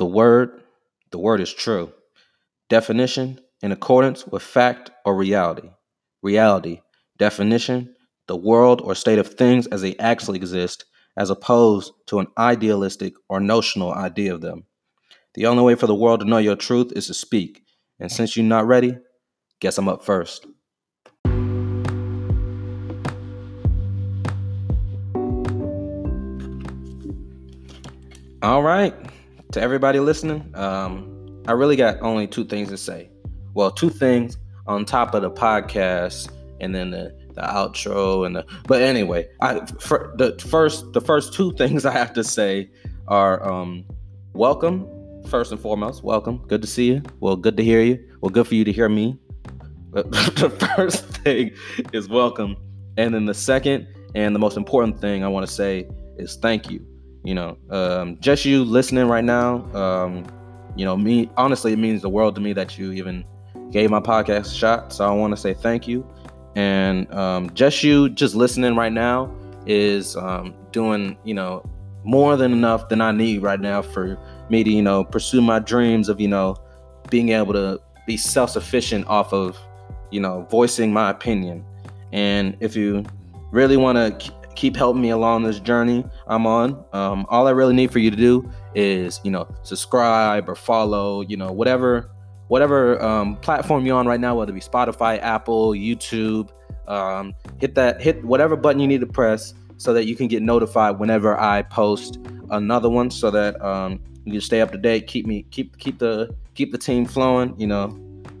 [0.00, 0.62] The word,
[1.10, 1.92] the word is true.
[2.70, 5.68] Definition, in accordance with fact or reality.
[6.22, 6.80] Reality,
[7.18, 7.94] definition,
[8.26, 10.86] the world or state of things as they actually exist,
[11.18, 14.64] as opposed to an idealistic or notional idea of them.
[15.34, 17.62] The only way for the world to know your truth is to speak.
[17.98, 18.96] And since you're not ready,
[19.60, 20.46] guess I'm up first.
[28.42, 28.94] All right,
[29.52, 33.10] to everybody listening, um, I really got only two things to say.
[33.54, 38.46] Well, two things on top of the podcast, and then the, the outro, and the.
[38.68, 42.70] But anyway, I for the first the first two things I have to say
[43.08, 43.84] are um,
[44.34, 44.86] welcome.
[45.28, 46.38] First and foremost, welcome.
[46.46, 47.02] Good to see you.
[47.20, 47.98] Well, good to hear you.
[48.20, 49.18] Well, good for you to hear me.
[49.90, 51.52] But the first thing
[51.92, 52.56] is welcome,
[52.96, 56.70] and then the second and the most important thing I want to say is thank
[56.70, 56.89] you
[57.24, 60.24] you know um, just you listening right now um,
[60.76, 63.24] you know me honestly it means the world to me that you even
[63.70, 66.06] gave my podcast a shot so i want to say thank you.
[66.56, 69.32] And um, just you just listening right now
[69.66, 71.64] is um, doing you know
[72.02, 74.18] more than enough than i need right now for
[74.48, 76.56] me to you know pursue my dreams of you know
[77.08, 79.56] being able to be self-sufficient off of
[80.10, 81.64] you know voicing my opinion.
[82.12, 83.04] And if you
[83.52, 86.84] really want to keep helping me along this journey I'm on.
[86.92, 91.22] Um, all I really need for you to do is, you know, subscribe or follow,
[91.22, 92.10] you know, whatever
[92.48, 96.50] whatever um, platform you're on right now, whether it be Spotify, Apple, YouTube.
[96.88, 100.42] Um, hit that, hit whatever button you need to press so that you can get
[100.42, 102.18] notified whenever I post
[102.50, 105.06] another one, so that um, you can stay up to date.
[105.06, 107.54] Keep me, keep keep the keep the team flowing.
[107.58, 107.84] You know,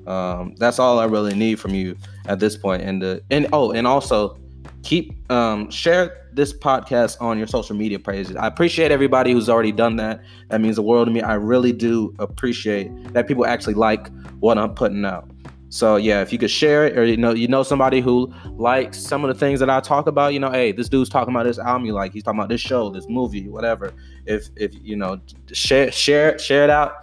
[0.06, 1.96] um, that's all I really need from you
[2.26, 2.82] at this point.
[2.82, 4.39] And the and oh, and also
[4.82, 8.36] keep um, share this podcast on your social media pages.
[8.36, 10.22] I appreciate everybody who's already done that.
[10.48, 11.22] That means the world to me.
[11.22, 14.08] I really do appreciate that people actually like
[14.40, 15.30] what I'm putting out.
[15.72, 18.98] So yeah, if you could share it, or you know, you know somebody who likes
[18.98, 21.44] some of the things that I talk about, you know, hey, this dude's talking about
[21.44, 23.92] this album you like, he's talking about this show, this movie, whatever.
[24.26, 25.20] If if you know,
[25.52, 26.94] share share share it out,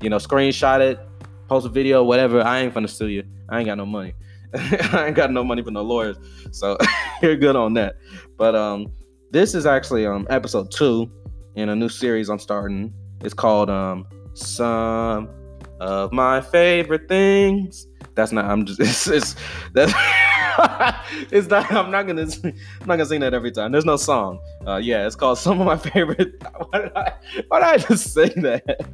[0.00, 0.98] you know, screenshot it,
[1.48, 2.42] post a video, whatever.
[2.42, 3.22] I ain't gonna sue you.
[3.48, 4.14] I ain't got no money.
[4.92, 6.16] I ain't got no money for no lawyers,
[6.50, 6.76] so
[7.22, 7.96] you're good on that.
[8.36, 8.92] But um,
[9.30, 11.10] this is actually um episode two
[11.54, 12.92] in a new series I'm starting.
[13.22, 15.28] It's called um some
[15.80, 17.86] of my favorite things.
[18.14, 18.46] That's not.
[18.46, 18.80] I'm just.
[18.86, 19.36] It's, it's
[19.72, 19.92] that's.
[21.30, 21.70] it's not.
[21.70, 22.22] I'm not gonna.
[22.22, 23.72] I'm not gonna sing that every time.
[23.72, 24.40] There's no song.
[24.66, 26.42] Uh, yeah, it's called some of my favorite.
[26.70, 27.12] Why did I?
[27.48, 28.86] Why did I just say that?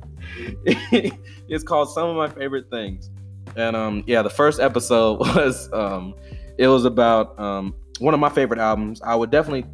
[1.49, 3.11] it's called some of my favorite things.
[3.57, 6.15] And um, yeah, the first episode was um,
[6.59, 9.01] it was about um, one of my favorite albums.
[9.03, 9.65] I would definitely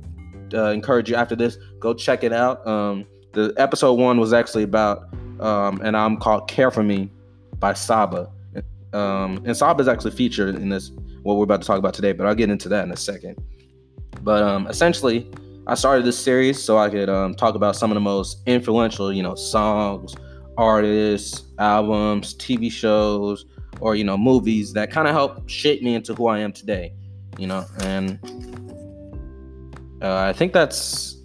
[0.52, 2.66] uh, encourage you after this go check it out.
[2.66, 7.10] Um, the episode one was actually about um, an album called "Care for Me"
[7.58, 8.30] by Saba,
[8.92, 10.90] um, and Saba is actually featured in this
[11.22, 12.12] what we're about to talk about today.
[12.12, 13.36] But I'll get into that in a second.
[14.22, 15.30] But um, essentially,
[15.66, 19.12] I started this series so I could um, talk about some of the most influential,
[19.12, 20.14] you know, songs,
[20.56, 23.44] artists, albums, TV shows,
[23.80, 26.92] or you know movies that kind of help shape me into who I am today.
[27.38, 28.18] You know, and
[30.02, 31.18] uh, I think that's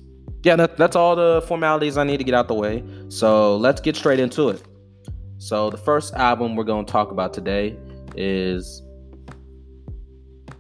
[0.44, 2.84] yeah, that, that's all the formalities I need to get out the way.
[3.08, 4.62] So let's get straight into it.
[5.38, 7.78] So the first album we're going to talk about today
[8.16, 8.82] is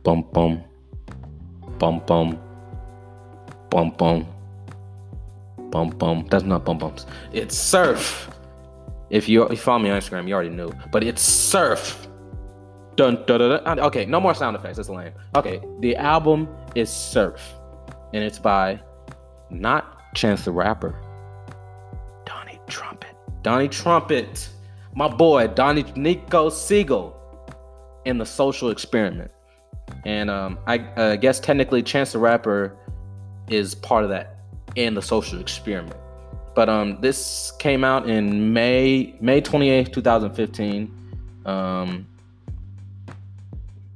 [0.03, 0.63] Bum Bum
[1.77, 2.39] Bum Bum
[3.69, 4.27] Bum Bum
[5.69, 6.27] Bum Bum.
[6.29, 7.05] That's not Bum Bums.
[7.33, 8.29] It's Surf
[9.13, 10.71] if you, if you follow me on Instagram, you already knew.
[10.91, 12.07] But it's Surf.
[12.95, 13.79] Dun, dun, dun, dun.
[13.79, 14.77] Okay, no more sound effects.
[14.77, 15.13] That's lame.
[15.35, 17.39] Okay, the album is Surf,
[18.13, 18.81] and it's by
[19.51, 20.95] not Chance the Rapper,
[22.25, 23.15] Donnie Trumpet.
[23.43, 24.49] Donnie Trumpet,
[24.95, 27.13] my boy, Donnie Nico Segal,
[28.05, 29.29] in the Social Experiment.
[30.05, 32.75] And um, I uh, guess technically Chance the Rapper
[33.47, 34.37] is part of that
[34.75, 35.99] in the Social Experiment.
[36.55, 40.91] But um, this came out in May May 28th, 2015.
[41.45, 42.07] Um,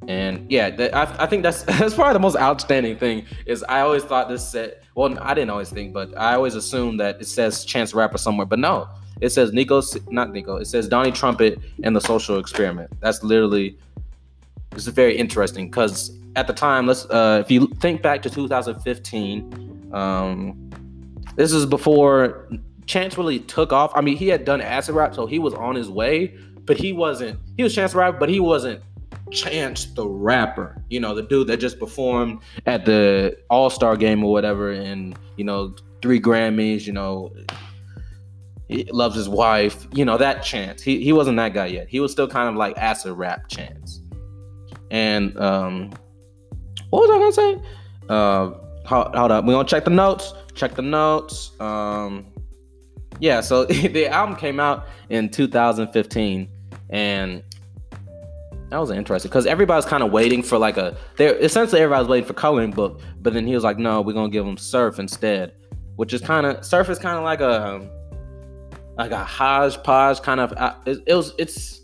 [0.08, 3.26] and yeah, I, I think that's that's probably the most outstanding thing.
[3.46, 7.00] Is I always thought this said, well, I didn't always think, but I always assumed
[7.00, 8.88] that it says Chance Rapper somewhere, but no,
[9.22, 12.90] it says Nico, not Nico, it says Donnie Trumpet and the Social Experiment.
[13.00, 13.78] That's literally,
[14.72, 18.30] this is very interesting because at the time, let's uh, if you think back to
[18.30, 20.70] 2015, um,
[21.38, 22.50] this is before
[22.86, 23.92] Chance really took off.
[23.96, 26.92] I mean, he had done acid rap, so he was on his way, but he
[26.92, 27.40] wasn't.
[27.56, 28.82] He was Chance Rap, but he wasn't
[29.32, 30.84] Chance the rapper.
[30.90, 35.18] You know, the dude that just performed at the All Star game or whatever, and
[35.38, 36.86] you know, three Grammys.
[36.86, 37.34] You know,
[38.68, 40.82] he loves his wife, you know, that chance.
[40.82, 41.88] He he wasn't that guy yet.
[41.88, 44.02] He was still kind of like acid rap chance.
[44.92, 45.92] And um
[46.90, 47.70] what was I gonna say?
[48.10, 48.52] Uh
[48.86, 49.46] hold, hold up.
[49.46, 50.34] We're gonna check the notes.
[50.58, 51.52] Check the notes.
[51.60, 52.26] Um
[53.20, 56.50] yeah, so the album came out in 2015
[56.90, 57.44] and
[58.70, 62.28] that was interesting because everybody's kind of waiting for like a there essentially everybody's waiting
[62.28, 65.54] for coloring book but then he was like no we're gonna give them surf instead
[65.96, 67.90] which is kind of surf is kind of like a
[68.98, 71.82] like a hodgepodge kind of uh, it, it was it's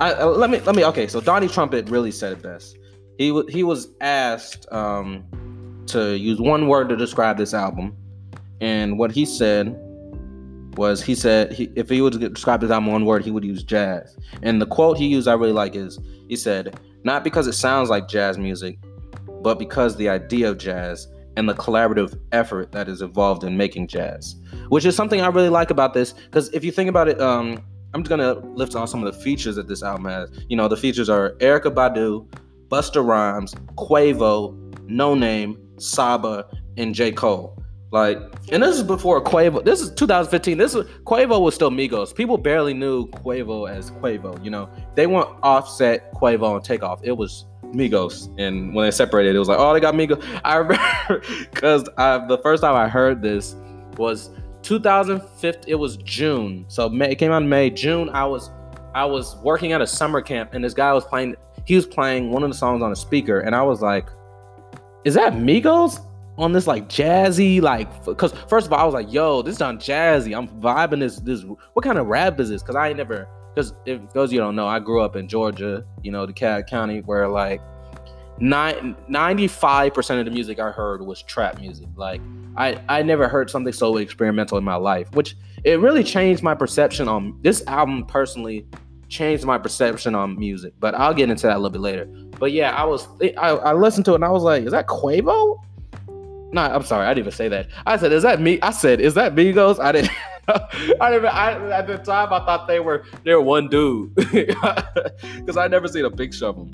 [0.00, 2.76] I, uh, let me let me okay so donnie trumpet really said it best
[3.16, 5.24] he w- he was asked um
[5.86, 7.96] to use one word to describe this album
[8.60, 9.76] and what he said
[10.76, 13.62] was he said he, if he would describe his album one word, he would use
[13.62, 14.16] jazz.
[14.42, 17.90] And the quote he used I really like is he said, "Not because it sounds
[17.90, 18.78] like jazz music,
[19.42, 23.88] but because the idea of jazz and the collaborative effort that is involved in making
[23.88, 24.36] jazz."
[24.68, 27.62] Which is something I really like about this because if you think about it, um,
[27.94, 30.30] I'm just gonna lift on some of the features that this album has.
[30.48, 32.26] You know, the features are Erykah Badu,
[32.68, 34.54] Busta Rhymes, Quavo,
[34.86, 36.46] Noname, Saba,
[36.76, 37.12] and J.
[37.12, 37.57] Cole.
[37.90, 38.18] Like,
[38.52, 39.64] and this is before Quavo.
[39.64, 40.58] This is 2015.
[40.58, 42.14] This is Quavo was still Migos.
[42.14, 44.42] People barely knew Quavo as Quavo.
[44.44, 47.00] You know, they want Offset, Quavo, and Takeoff.
[47.02, 50.22] It was Migos, and when they separated, it was like, oh, they got Migos.
[50.44, 53.56] I remember because the first time I heard this
[53.96, 54.30] was
[54.62, 55.64] 2015.
[55.66, 57.70] It was June, so May, it came out in May.
[57.70, 58.50] June, I was
[58.94, 61.36] I was working at a summer camp, and this guy was playing.
[61.64, 64.08] He was playing one of the songs on a speaker, and I was like,
[65.04, 66.04] "Is that Migos?"
[66.38, 69.62] On this like jazzy like because first of all I was like yo this is
[69.62, 70.36] on jazzy.
[70.36, 72.62] I'm vibing this this what kind of rap is this?
[72.62, 75.84] Because I ain't never because if those you don't know I grew up in Georgia
[76.02, 77.60] you know DeKalb County where like
[78.40, 81.88] 95% of the music I heard was trap music.
[81.96, 82.20] Like
[82.56, 86.54] I I never heard something so experimental in my life which it really changed my
[86.54, 88.64] perception on this album personally
[89.08, 92.04] changed my perception on music but I'll get into that a little bit later.
[92.38, 94.86] But yeah I was I, I listened to it and I was like is that
[94.86, 95.58] Quavo
[96.52, 97.68] no, I'm sorry, I didn't even say that.
[97.86, 100.10] I said, "Is that me?" I said, "Is that Migos?" I didn't.
[101.00, 101.26] I didn't.
[101.26, 105.88] I, at the time, I thought they were they were one dude because I never
[105.88, 106.70] seen a picture of them.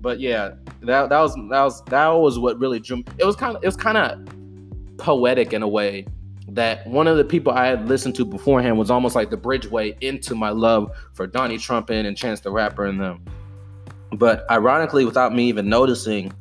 [0.00, 3.04] But yeah, that that was that was that was what really drew.
[3.18, 6.06] It was kind of it was kind of poetic in a way
[6.48, 9.96] that one of the people I had listened to beforehand was almost like the bridgeway
[10.02, 13.24] into my love for Donnie Trumpet and Chance the Rapper and them.
[14.12, 16.32] But ironically, without me even noticing,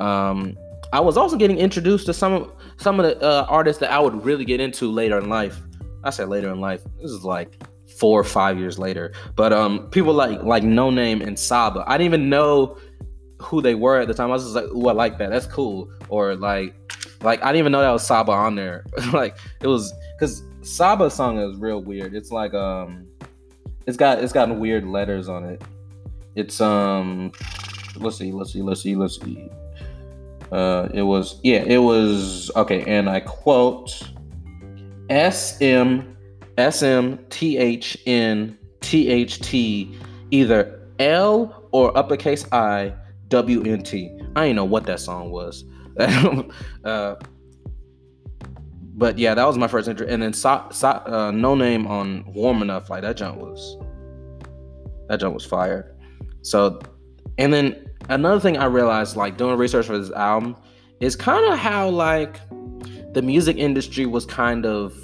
[0.00, 0.56] um,
[0.92, 4.24] I was also getting introduced to some some of the uh, artists that I would
[4.24, 5.60] really get into later in life.
[6.04, 6.82] I said later in life.
[7.00, 7.62] This is like
[7.98, 9.12] four or five years later.
[9.34, 11.84] But um, people like like Noname and Saba.
[11.86, 12.78] I didn't even know
[13.40, 14.30] who they were at the time.
[14.30, 15.30] I was just like, "Ooh, I like that.
[15.30, 16.74] That's cool." Or like,
[17.22, 18.84] like I didn't even know that was Saba on there.
[19.12, 22.14] like it was because Saba's song is real weird.
[22.14, 23.06] It's like um,
[23.86, 25.62] it's got it's got weird letters on it.
[26.34, 27.32] It's um,
[27.96, 29.50] let's see, let's see, let's see, let's see.
[30.52, 34.02] Uh, it was yeah, it was okay, and I quote
[35.10, 36.16] S M
[36.56, 39.98] S M T H N T H T
[40.30, 42.92] either L or uppercase I
[43.28, 44.10] W N T.
[44.36, 45.64] I ain't know what that song was.
[46.84, 47.14] uh,
[48.96, 50.08] but yeah, that was my first entry.
[50.08, 53.76] And then so, so, uh, Noname on Warm Enough, like that jump was
[55.08, 55.94] that jump was fired.
[56.42, 56.80] So,
[57.38, 60.56] and then another thing I realized, like doing research for this album,
[61.00, 62.40] is kind of how like
[63.12, 64.94] the music industry was kind of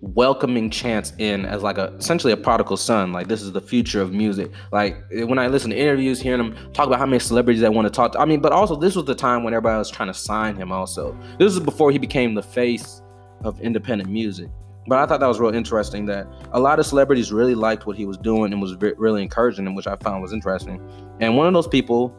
[0.00, 3.12] welcoming Chance in as like a essentially a prodigal son.
[3.12, 4.50] Like this is the future of music.
[4.72, 7.86] Like when I listen to interviews, hearing him talk about how many celebrities I want
[7.86, 8.20] to talk to.
[8.20, 10.72] I mean, but also this was the time when everybody was trying to sign him.
[10.72, 13.02] Also, this is before he became the face
[13.44, 14.48] of independent music.
[14.88, 17.96] But I thought that was real interesting that a lot of celebrities really liked what
[17.96, 20.80] he was doing and was really encouraging him, which I found was interesting.
[21.20, 22.14] And one of those people,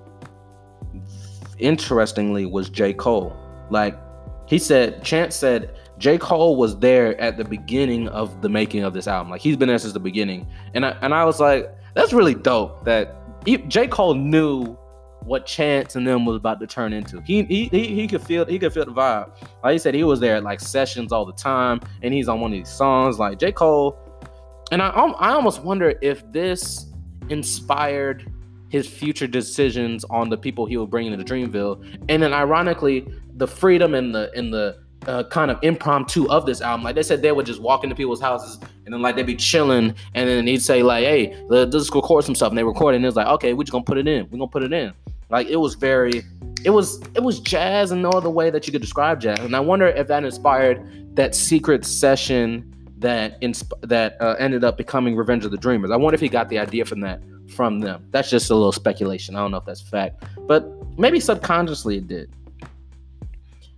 [1.59, 2.93] interestingly, was J.
[2.93, 3.35] Cole.
[3.69, 3.97] Like
[4.47, 6.17] he said, Chance said J.
[6.17, 9.31] Cole was there at the beginning of the making of this album.
[9.31, 10.47] Like he's been there since the beginning.
[10.73, 13.87] And I and I was like, that's really dope that J.
[13.87, 14.77] Cole knew
[15.27, 17.21] what Chance and them was about to turn into.
[17.21, 19.31] He he he, he could feel he could feel the vibe.
[19.63, 22.39] Like he said, he was there at like sessions all the time, and he's on
[22.39, 23.97] one of these songs like J Cole.
[24.71, 26.87] And I I almost wonder if this
[27.29, 28.31] inspired
[28.69, 33.47] his future decisions on the people he would bring into Dreamville, and then ironically, the
[33.47, 36.83] freedom and the and the uh, kind of impromptu of this album.
[36.83, 39.35] Like they said, they would just walk into people's houses and then like they'd be
[39.35, 43.03] chilling, and then he'd say like, "Hey, let's record some stuff," and they record and
[43.03, 44.25] it, was like, "Okay, we're just gonna put it in.
[44.31, 44.93] We're gonna put it in."
[45.29, 46.23] Like it was very,
[46.63, 49.39] it was it was jazz in no other way that you could describe jazz.
[49.39, 54.77] And I wonder if that inspired that secret session that insp- that uh, ended up
[54.77, 55.91] becoming Revenge of the Dreamers.
[55.91, 58.07] I wonder if he got the idea from that from them.
[58.11, 59.35] That's just a little speculation.
[59.35, 60.65] I don't know if that's fact, but
[60.97, 62.29] maybe subconsciously it did.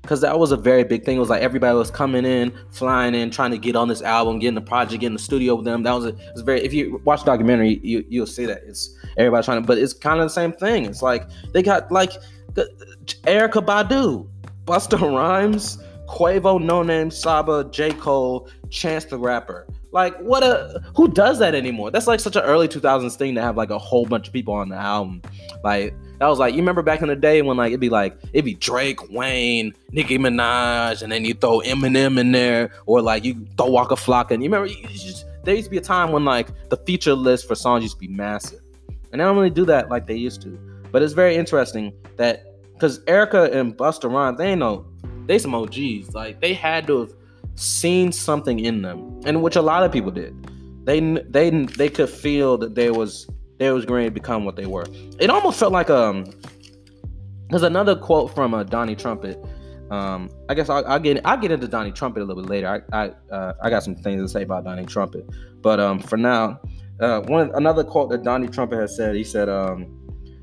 [0.04, 1.18] Cause that was a very big thing.
[1.18, 4.40] It was like everybody was coming in, flying in, trying to get on this album,
[4.40, 5.84] getting the project, getting the studio with them.
[5.84, 6.62] That was a, was very.
[6.62, 9.68] If you watch the documentary, you you'll see that it's everybody trying to.
[9.68, 10.86] But it's kind of the same thing.
[10.86, 12.14] It's like they got like
[12.56, 14.28] Erykah Badu,
[14.66, 15.78] Busta Rhymes,
[16.08, 19.68] Quavo, Noname, Saba, J Cole, Chance the Rapper.
[19.92, 21.90] Like what a who does that anymore?
[21.90, 24.54] That's like such an early 2000s thing to have like a whole bunch of people
[24.54, 25.22] on the album.
[25.64, 28.16] Like that was like you remember back in the day when like it'd be like
[28.34, 33.24] it'd be Drake, Wayne, Nicki Minaj, and then you throw Eminem in there, or like
[33.26, 34.32] you throw Waka Flocka.
[34.32, 37.14] And you remember you just, there used to be a time when like the feature
[37.14, 38.62] list for songs used to be massive,
[39.12, 40.60] and they don't really do that like they used to.
[40.92, 44.86] But it's very interesting that because Erykah and Busta Rhymes, they ain't no,
[45.26, 46.14] they some OGs.
[46.14, 47.14] Like they had to have
[47.60, 50.34] seen something in them, and which a lot of people did.
[50.86, 54.66] They they they could feel that there was they was going to become what they
[54.66, 54.86] were.
[55.20, 56.26] It almost felt like um.
[57.50, 59.44] There's another quote from uh, Donnie Trumpet.
[59.90, 62.84] Um, I guess I'll, I'll, get I'll get into Donnie Trumpet a little bit later.
[62.92, 65.28] I I, uh, I got some things to say about Donnie Trumpet,
[65.62, 66.60] but um, for now,
[67.00, 69.16] uh, one another quote that Donnie Trumpet has said.
[69.16, 69.88] He said, um,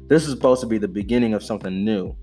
[0.09, 2.17] "This is supposed to be the beginning of something new,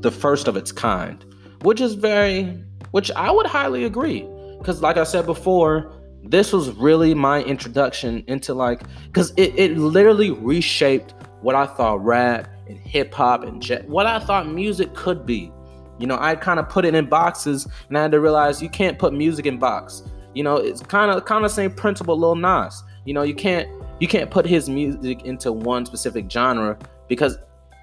[0.00, 1.24] the first of its kind,"
[1.62, 2.65] which is very
[2.96, 4.26] which I would highly agree.
[4.56, 5.92] Because, like I said before,
[6.24, 11.12] this was really my introduction into like, because it, it literally reshaped
[11.42, 15.52] what I thought rap and hip hop and what I thought music could be.
[15.98, 18.70] You know, I kind of put it in boxes, and I had to realize you
[18.70, 20.02] can't put music in box.
[20.32, 22.82] You know, it's kind of kind of same principle, Lil Nas.
[23.04, 23.68] You know, you can't
[24.00, 27.36] you can't put his music into one specific genre because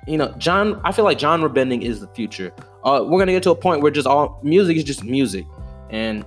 [0.07, 0.79] you know, John.
[0.83, 3.81] I feel like genre bending is the future uh, we're gonna get to a point
[3.81, 5.45] where just all music is just music,
[5.89, 6.25] and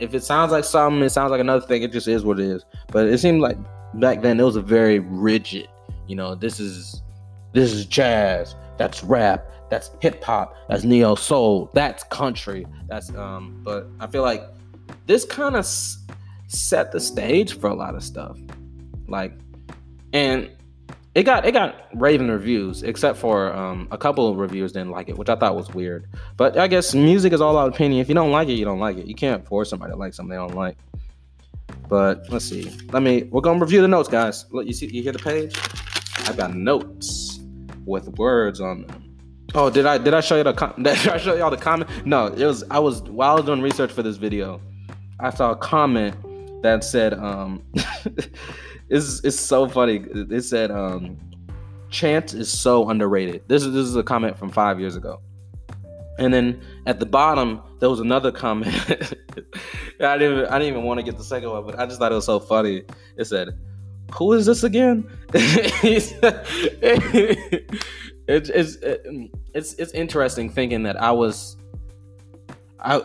[0.00, 1.82] if it sounds like something, it sounds like another thing.
[1.82, 2.64] It just is what it is.
[2.88, 3.56] But it seemed like
[3.94, 5.68] back then it was a very rigid.
[6.08, 7.02] You know, this is
[7.52, 8.56] this is jazz.
[8.76, 9.50] That's rap.
[9.70, 10.56] That's hip hop.
[10.68, 11.70] That's neo soul.
[11.74, 12.66] That's country.
[12.88, 13.60] That's um.
[13.62, 14.42] But I feel like
[15.06, 15.98] this kind of s-
[16.48, 18.36] set the stage for a lot of stuff.
[19.06, 19.32] Like,
[20.12, 20.50] and
[21.14, 25.08] it got it got raving reviews, except for um, a couple of reviewers didn't like
[25.08, 26.06] it, which I thought was weird.
[26.36, 28.00] But I guess music is all about opinion.
[28.00, 29.06] If you don't like it, you don't like it.
[29.06, 30.76] You can't force somebody to like something they don't like.
[31.88, 32.70] But let's see.
[32.90, 33.24] Let me.
[33.24, 34.46] We're gonna review the notes, guys.
[34.50, 35.56] Look, you see, you hear the page?
[36.28, 37.38] I've got notes
[37.84, 39.16] with words on them.
[39.54, 41.88] Oh, did I did I show you the com- did I show y'all the comment?
[42.04, 44.60] No, it was I was while I was doing research for this video,
[45.20, 46.16] I saw a comment
[46.62, 47.62] that said um
[48.88, 50.04] it's it's so funny.
[50.30, 51.18] It said um,
[51.90, 53.42] Chance is so underrated.
[53.48, 55.20] This is this is a comment from five years ago.
[56.18, 58.74] And then at the bottom, there was another comment.
[60.00, 62.12] I didn't I didn't even want to get the second one, but I just thought
[62.12, 62.82] it was so funny.
[63.16, 63.50] It said,
[64.14, 66.12] "Who is this again?" it's,
[68.28, 68.76] it's
[69.54, 71.56] it's it's interesting thinking that I was.
[72.86, 73.00] I,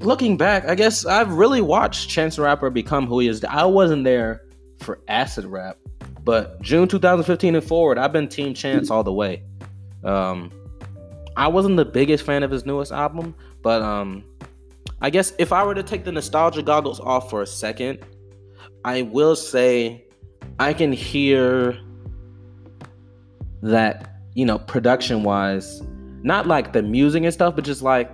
[0.00, 3.42] looking back, I guess I've really watched Chance Rapper become who he is.
[3.44, 4.45] I wasn't there
[4.78, 5.78] for acid rap.
[6.24, 9.42] But June 2015 and forward, I've been Team Chance all the way.
[10.02, 10.50] Um,
[11.36, 14.24] I wasn't the biggest fan of his newest album, but um,
[15.00, 18.04] I guess if I were to take the nostalgia goggles off for a second,
[18.84, 20.04] I will say
[20.58, 21.78] I can hear
[23.62, 25.82] that you know production wise,
[26.22, 28.10] not like the music and stuff, but just like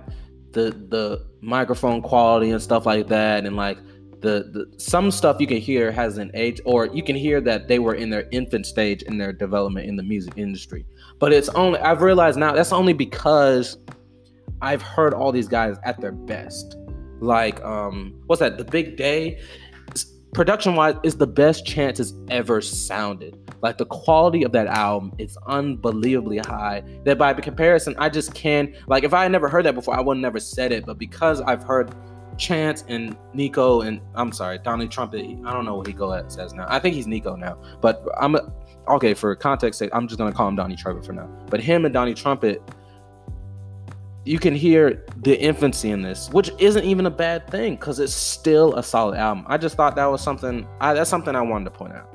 [0.51, 3.77] the the microphone quality and stuff like that, and like
[4.23, 7.67] the, the some stuff you can hear has an age or you can hear that
[7.67, 10.85] they were in their infant stage in their development in the music industry.
[11.19, 13.77] But it's only i've realized now that's only because
[14.61, 16.77] i've heard all these guys at their best.
[17.19, 19.39] Like um what's that the big day?
[20.33, 23.37] Production wise is the best chance it's ever sounded.
[23.61, 26.81] Like the quality of that album is unbelievably high.
[27.03, 29.99] That by comparison i just can like if i had never heard that before i
[29.99, 30.85] would never said it.
[30.85, 31.93] But because i've heard
[32.37, 35.25] Chance and Nico and I'm sorry, Donnie Trumpet.
[35.45, 36.65] I don't know what he go at says now.
[36.67, 38.37] I think he's Nico now, but I'm
[38.87, 39.89] okay for context sake.
[39.93, 41.27] I'm just gonna call him Donnie Trumpet for now.
[41.49, 42.61] But him and Donnie Trumpet,
[44.25, 48.13] you can hear the infancy in this, which isn't even a bad thing because it's
[48.13, 49.45] still a solid album.
[49.47, 50.67] I just thought that was something.
[50.79, 52.09] I, that's something I wanted to point out.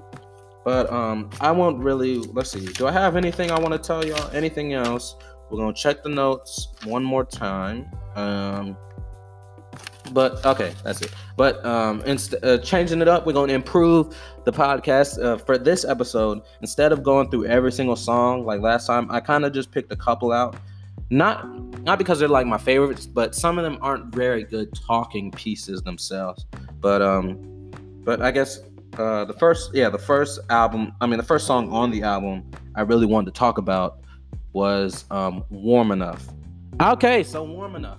[0.64, 2.18] But um, I won't really.
[2.18, 2.66] Let's see.
[2.66, 4.30] Do I have anything I want to tell y'all?
[4.34, 5.16] Anything else?
[5.50, 7.90] We're gonna check the notes one more time.
[8.14, 8.76] Um,
[10.12, 11.12] but okay, that's it.
[11.36, 15.58] But um, inst- uh, changing it up, we're going to improve the podcast uh, for
[15.58, 16.42] this episode.
[16.60, 19.92] Instead of going through every single song like last time, I kind of just picked
[19.92, 20.56] a couple out.
[21.10, 21.46] Not,
[21.82, 25.82] not because they're like my favorites, but some of them aren't very good talking pieces
[25.82, 26.44] themselves.
[26.80, 27.70] But um,
[28.04, 28.60] but I guess
[28.98, 30.92] uh, the first, yeah, the first album.
[31.00, 34.00] I mean, the first song on the album I really wanted to talk about
[34.52, 36.26] was um, "Warm Enough."
[36.80, 37.98] Okay, so "Warm Enough."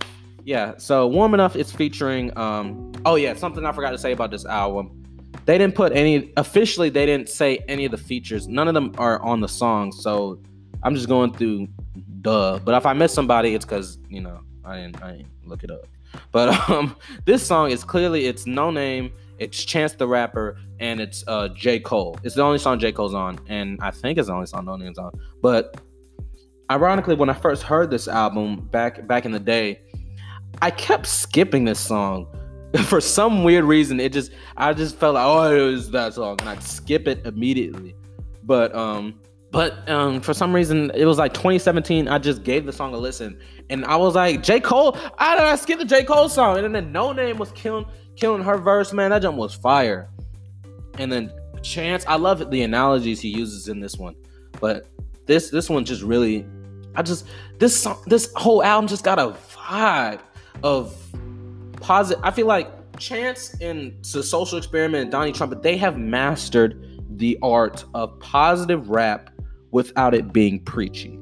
[0.50, 2.36] Yeah, so "Warm Enough" it's featuring.
[2.36, 5.06] Um, oh yeah, something I forgot to say about this album.
[5.46, 6.89] They didn't put any officially.
[6.89, 8.48] They didn't say any of the features.
[8.48, 9.91] None of them are on the song.
[9.91, 10.41] So
[10.82, 11.68] I'm just going through
[12.22, 12.58] duh.
[12.65, 15.70] But if I miss somebody, it's because you know I didn't I didn't look it
[15.70, 15.86] up.
[16.32, 21.50] But um, this song is clearly it's Noname, it's Chance the Rapper, and it's uh
[21.50, 22.18] J Cole.
[22.24, 24.98] It's the only song J Cole's on, and I think it's the only song Noname's
[24.98, 25.12] on.
[25.44, 25.79] But
[26.72, 29.82] ironically, when I first heard this album back back in the day,
[30.62, 32.27] I kept skipping this song.
[32.86, 36.38] For some weird reason, it just I just felt like oh it was that song,
[36.39, 37.96] and I'd skip it immediately.
[38.44, 39.20] But um,
[39.51, 42.08] but um, for some reason, it was like 2017.
[42.08, 43.39] I just gave the song a listen,
[43.72, 44.60] and I was like, J.
[44.60, 44.96] Cole.
[45.18, 46.03] How did I skip the J.
[46.03, 46.63] Cole song?
[46.63, 48.94] And then Noname was killing killing her verse.
[48.94, 50.10] Man, that jump was fire.
[51.00, 54.15] And then Chance, I love the analogies he uses in this one,
[54.62, 54.88] but
[55.25, 56.46] this this one just really,
[56.96, 57.25] I just
[57.58, 60.20] this song, this whole album just got a vibe
[60.63, 60.96] of
[61.80, 62.24] positive.
[62.24, 66.86] I feel like Chance and the Social Experiment and Donnie Trumpet, they have mastered
[67.18, 69.30] the art of positive rap
[69.72, 71.20] without it being preachy.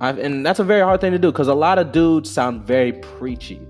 [0.00, 2.66] I've, and that's a very hard thing to do because a lot of dudes sound
[2.66, 3.60] very preachy.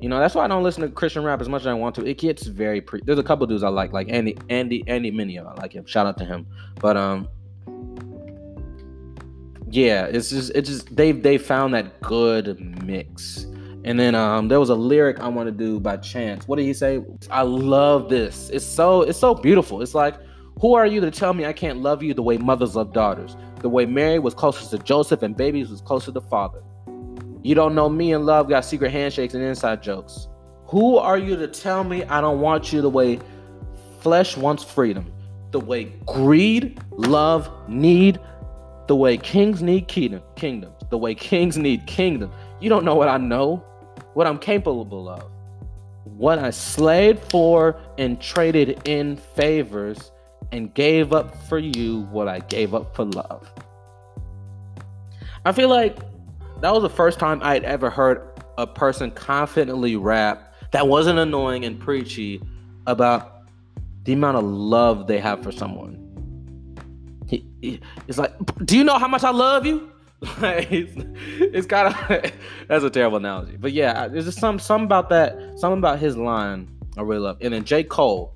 [0.00, 1.94] You know, that's why I don't listen to Christian rap as much as I want
[1.94, 2.04] to.
[2.04, 3.00] It gets very pre.
[3.04, 5.46] There's a couple dudes I like, like Andy, Andy, Andy Mineo.
[5.46, 5.86] I like him.
[5.86, 6.46] Shout out to him.
[6.80, 7.28] But um,
[9.70, 13.46] yeah, it's just it's just they've they found that good mix.
[13.84, 16.46] And then um, there was a lyric I want to do by Chance.
[16.46, 17.04] What did he say?
[17.30, 18.48] I love this.
[18.50, 19.82] It's so it's so beautiful.
[19.82, 20.14] It's like
[20.60, 23.36] who are you to tell me I can't love you the way mothers love daughters?
[23.60, 26.62] The way Mary was closest to Joseph and babies was closer to father.
[27.42, 30.28] You don't know me and love got secret handshakes and inside jokes.
[30.66, 33.18] Who are you to tell me I don't want you the way
[34.00, 35.12] flesh wants freedom?
[35.50, 38.20] The way greed, love, need,
[38.86, 42.32] the way kings need kingdom, kingdoms, the way kings need kingdom.
[42.60, 43.64] You don't know what I know,
[44.14, 45.30] what I'm capable of.
[46.04, 50.10] What I slaved for and traded in favors
[50.50, 53.50] and gave up for you what I gave up for love.
[55.44, 55.96] I feel like
[56.60, 61.64] that was the first time I'd ever heard a person confidently rap that wasn't annoying
[61.64, 62.40] and preachy
[62.86, 63.44] about
[64.04, 65.98] the amount of love they have for someone.
[67.28, 68.32] He, he, it's like,
[68.64, 69.91] do you know how much I love you?
[70.42, 70.92] it's,
[71.40, 72.32] it's kind of
[72.68, 76.16] that's a terrible analogy, but yeah, there's just some some about that, something about his
[76.16, 77.38] line I really love.
[77.40, 78.34] And then J Cole,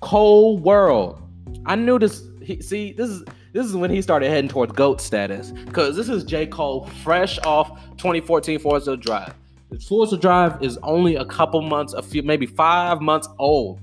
[0.00, 1.22] Cole World,
[1.66, 2.22] I knew this.
[2.42, 6.08] He, see, this is this is when he started heading towards goat status because this
[6.08, 9.34] is J Cole fresh off 2014 Forest Hills Drive.
[9.70, 13.80] The Forest Hills Drive is only a couple months, a few, maybe five months old.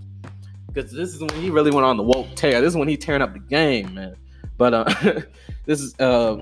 [0.68, 2.62] Because this is when he really went on the woke tear.
[2.62, 4.16] This is when he tearing up the game, man.
[4.58, 4.84] But uh,
[5.66, 6.42] this is uh,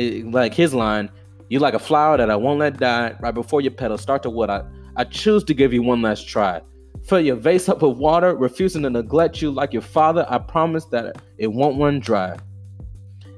[0.00, 1.10] it, like his line.
[1.48, 3.14] you're like a flower that I won't let die.
[3.20, 4.62] Right before your petals start to what I
[4.96, 6.60] I choose to give you one last try.
[7.04, 10.26] Fill your vase up with water, refusing to neglect you like your father.
[10.28, 12.36] I promise that it won't run dry.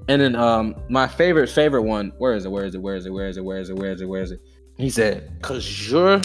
[0.09, 2.51] And then um my favorite favorite one, where is it?
[2.51, 2.83] Where is it?
[2.83, 3.13] Where is it?
[3.13, 3.45] Where is it?
[3.45, 3.77] Where is it?
[3.77, 4.09] Where is it?
[4.09, 4.41] Where is it?
[4.79, 6.21] He said, "Cause you're,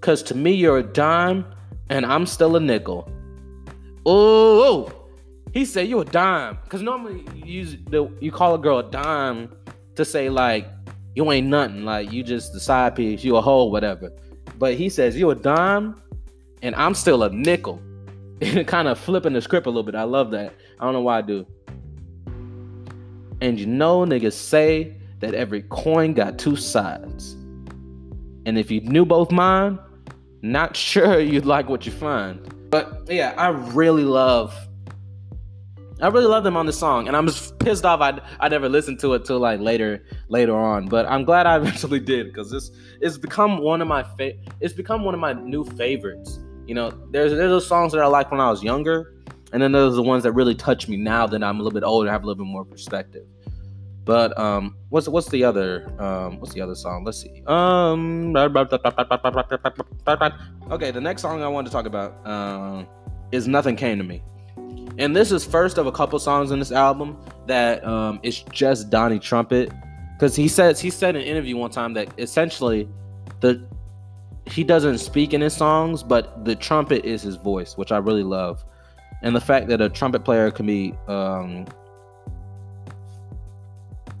[0.00, 1.44] cause to me you're a dime,
[1.90, 3.10] and I'm still a nickel."
[4.06, 4.90] Oh,
[5.52, 8.90] he said you a dime, cause normally you use the you call a girl a
[8.90, 9.54] dime
[9.96, 10.66] to say like
[11.14, 14.10] you ain't nothing, like you just the side piece, you a hoe, whatever.
[14.58, 16.00] But he says you a dime,
[16.62, 17.82] and I'm still a nickel.
[18.66, 19.94] kind of flipping the script a little bit.
[19.94, 20.54] I love that.
[20.80, 21.46] I don't know why I do.
[23.40, 27.34] And you know, niggas say that every coin got two sides.
[28.44, 29.78] And if you knew both mine,
[30.42, 32.70] not sure you'd like what you find.
[32.70, 34.54] But yeah, I really love
[36.02, 38.68] I really love them on the song, and I'm just pissed off I I never
[38.68, 40.86] listened to it till like later later on.
[40.86, 44.74] But I'm glad I eventually did because this it's become one of my fa- it's
[44.74, 46.40] become one of my new favorites.
[46.66, 49.14] You know, there's there's those songs that I like when I was younger,
[49.52, 51.84] and then there's the ones that really touch me now that I'm a little bit
[51.84, 53.24] older, have a little bit more perspective.
[54.04, 57.04] But um, what's what's the other um, what's the other song?
[57.04, 57.44] Let's see.
[57.46, 58.58] Um, okay,
[60.90, 62.84] the next song I want to talk about uh,
[63.30, 64.24] is "Nothing Came to Me,"
[64.98, 68.90] and this is first of a couple songs in this album that um, is just
[68.90, 69.72] Donnie Trumpet,
[70.14, 72.88] because he says he said in an interview one time that essentially
[73.40, 73.66] the
[74.46, 78.24] he doesn't speak in his songs, but the trumpet is his voice, which I really
[78.24, 78.64] love.
[79.22, 81.66] And the fact that a trumpet player can be um,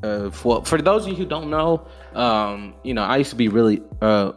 [0.02, 3.36] uh, for for those of you who don't know, um, you know, I used to
[3.36, 3.82] be really.
[4.00, 4.32] Uh,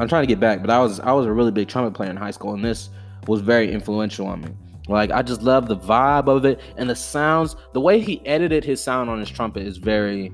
[0.00, 2.10] I'm trying to get back, but I was I was a really big trumpet player
[2.10, 2.90] in high school, and this
[3.26, 4.50] was very influential on me.
[4.88, 7.56] Like I just love the vibe of it and the sounds.
[7.74, 10.32] The way he edited his sound on his trumpet is very,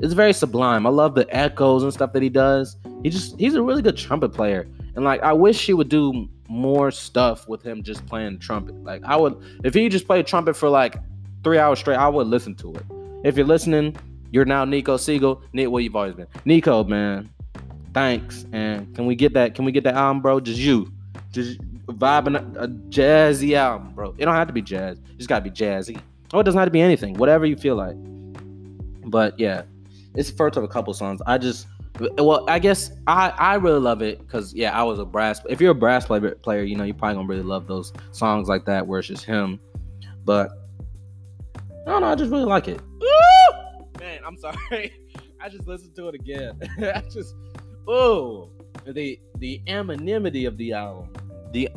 [0.00, 0.86] it's very sublime.
[0.86, 2.76] I love the echoes and stuff that he does.
[3.02, 6.28] He just he's a really good trumpet player, and like I wish he would do
[6.48, 8.74] more stuff with him just playing trumpet.
[8.82, 10.96] Like I would, if he just played trumpet for like
[11.44, 12.84] three hours straight, I would listen to it.
[13.22, 13.96] If you're listening,
[14.32, 15.42] you're now Nico Segal.
[15.52, 16.26] Nick, what you've always been.
[16.44, 17.30] Nico, man.
[17.92, 18.46] Thanks.
[18.52, 19.54] And can we get that?
[19.54, 20.40] Can we get that album, bro?
[20.40, 20.92] Just you.
[21.32, 21.60] Just
[21.92, 24.14] vibing a, uh, a jazzy album, bro.
[24.18, 24.98] It don't have to be jazz.
[24.98, 26.00] It just gotta be jazzy.
[26.32, 27.14] Oh, it doesn't have to be anything.
[27.14, 27.96] Whatever you feel like.
[29.06, 29.62] But yeah,
[30.14, 31.20] it's the first of a couple songs.
[31.26, 31.66] I just
[31.98, 35.40] well, I guess I I really love it because yeah, I was a brass.
[35.48, 38.48] If you're a brass player, player, you know you're probably gonna really love those songs
[38.48, 39.60] like that where it's just him.
[40.24, 40.50] But
[41.86, 42.80] I don't know, I just really like it.
[43.98, 44.92] Man, I'm sorry.
[45.42, 46.58] I just listened to it again.
[46.94, 47.34] I just
[47.86, 48.50] oh
[48.86, 51.12] the the anonymity of the album.
[51.52, 51.68] The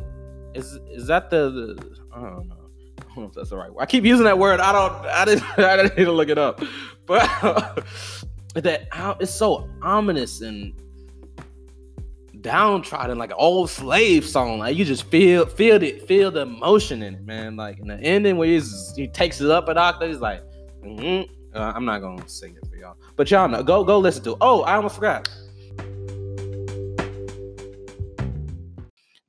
[0.54, 2.56] is is that the, the I don't know.
[3.00, 3.82] I don't know if that's the right word.
[3.82, 4.60] I keep using that word.
[4.60, 4.94] I don't.
[5.06, 5.44] I didn't.
[5.60, 6.62] I didn't need to look it up.
[7.06, 7.24] But
[8.56, 8.88] that
[9.20, 10.74] it's so ominous and
[12.44, 14.60] downtrodden, like an old slave song.
[14.60, 17.56] Like you just feel feel it, feel the emotion in it, man.
[17.56, 20.44] Like in the ending where he's, he takes it up an octave, he's like,
[20.84, 21.32] mm-hmm.
[21.56, 23.64] uh, I'm not gonna sing it for y'all, but y'all know.
[23.64, 24.32] Go go listen to.
[24.32, 24.38] It.
[24.42, 25.28] Oh, I almost forgot.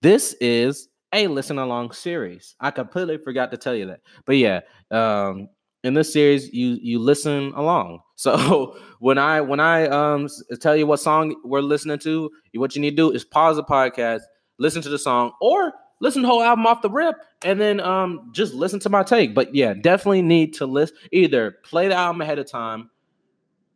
[0.04, 2.56] This is a listen along series.
[2.60, 5.48] I completely forgot to tell you that, but yeah, um,
[5.82, 8.00] in this series you you listen along.
[8.16, 10.28] So when i when i um
[10.60, 13.64] tell you what song we're listening to what you need to do is pause the
[13.64, 14.20] podcast
[14.58, 17.80] listen to the song or listen to the whole album off the rip and then
[17.80, 19.34] um just listen to my take.
[19.34, 22.90] But yeah definitely need to list either play the album ahead of time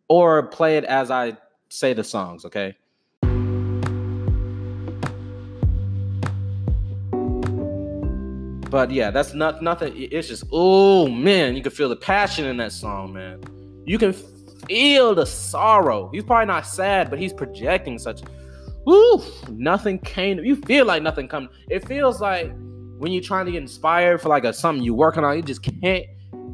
[0.08, 1.36] or play it as i
[1.70, 2.76] say the songs okay
[8.70, 9.94] But yeah, that's not nothing.
[9.96, 13.42] It's just oh man, you can feel the passion in that song, man.
[13.84, 14.12] You can
[14.66, 16.10] feel the sorrow.
[16.12, 18.22] He's probably not sad, but he's projecting such.
[18.84, 19.22] Woo!
[19.50, 20.38] Nothing came.
[20.44, 21.48] You feel like nothing come.
[21.68, 22.52] It feels like
[22.98, 25.62] when you're trying to get inspired for like a something you're working on, you just
[25.62, 26.06] can't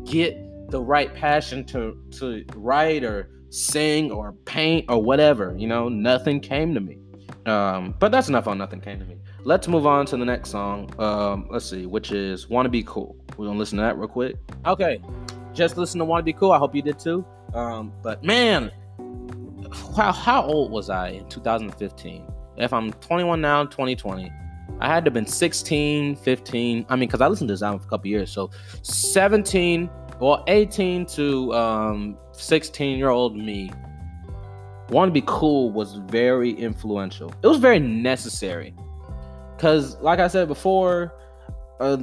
[0.04, 0.36] get
[0.70, 5.54] the right passion to to write or sing or paint or whatever.
[5.56, 6.98] You know, nothing came to me.
[7.46, 9.16] Um, but that's enough on nothing came to me.
[9.46, 10.90] Let's move on to the next song.
[10.98, 14.36] Um, let's see, which is "Wanna Be Cool." We're gonna listen to that real quick.
[14.64, 15.02] Okay,
[15.52, 17.26] just listen to "Wanna Be Cool." I hope you did too.
[17.52, 18.70] Um, but man,
[19.94, 22.24] how how old was I in 2015?
[22.56, 24.32] If I'm 21 now, 2020,
[24.80, 26.86] I had to have been 16, 15.
[26.88, 30.42] I mean, because I listened to this album for a couple years, so 17 or
[30.46, 33.70] 18 to um, 16 year old me.
[34.88, 37.30] Want to be cool was very influential.
[37.42, 38.74] It was very necessary
[39.64, 41.14] because like i said before
[41.80, 41.96] uh,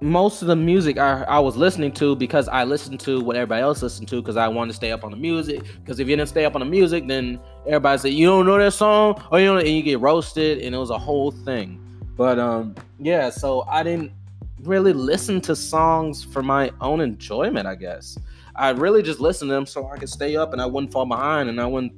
[0.00, 3.60] most of the music I, I was listening to because i listened to what everybody
[3.60, 5.62] else listened to because i wanted to stay up on the music.
[5.80, 8.58] Because if you didn't stay up on the music then everybody said you don't know
[8.58, 9.22] that song?
[9.30, 11.78] Or you know and you get roasted and it was a whole thing.
[12.16, 14.12] But um yeah so i didn't
[14.60, 18.18] really listen to songs for my own enjoyment i guess.
[18.56, 21.04] I really just listened to them so i could stay up and i wouldn't fall
[21.04, 21.92] behind and i wouldn't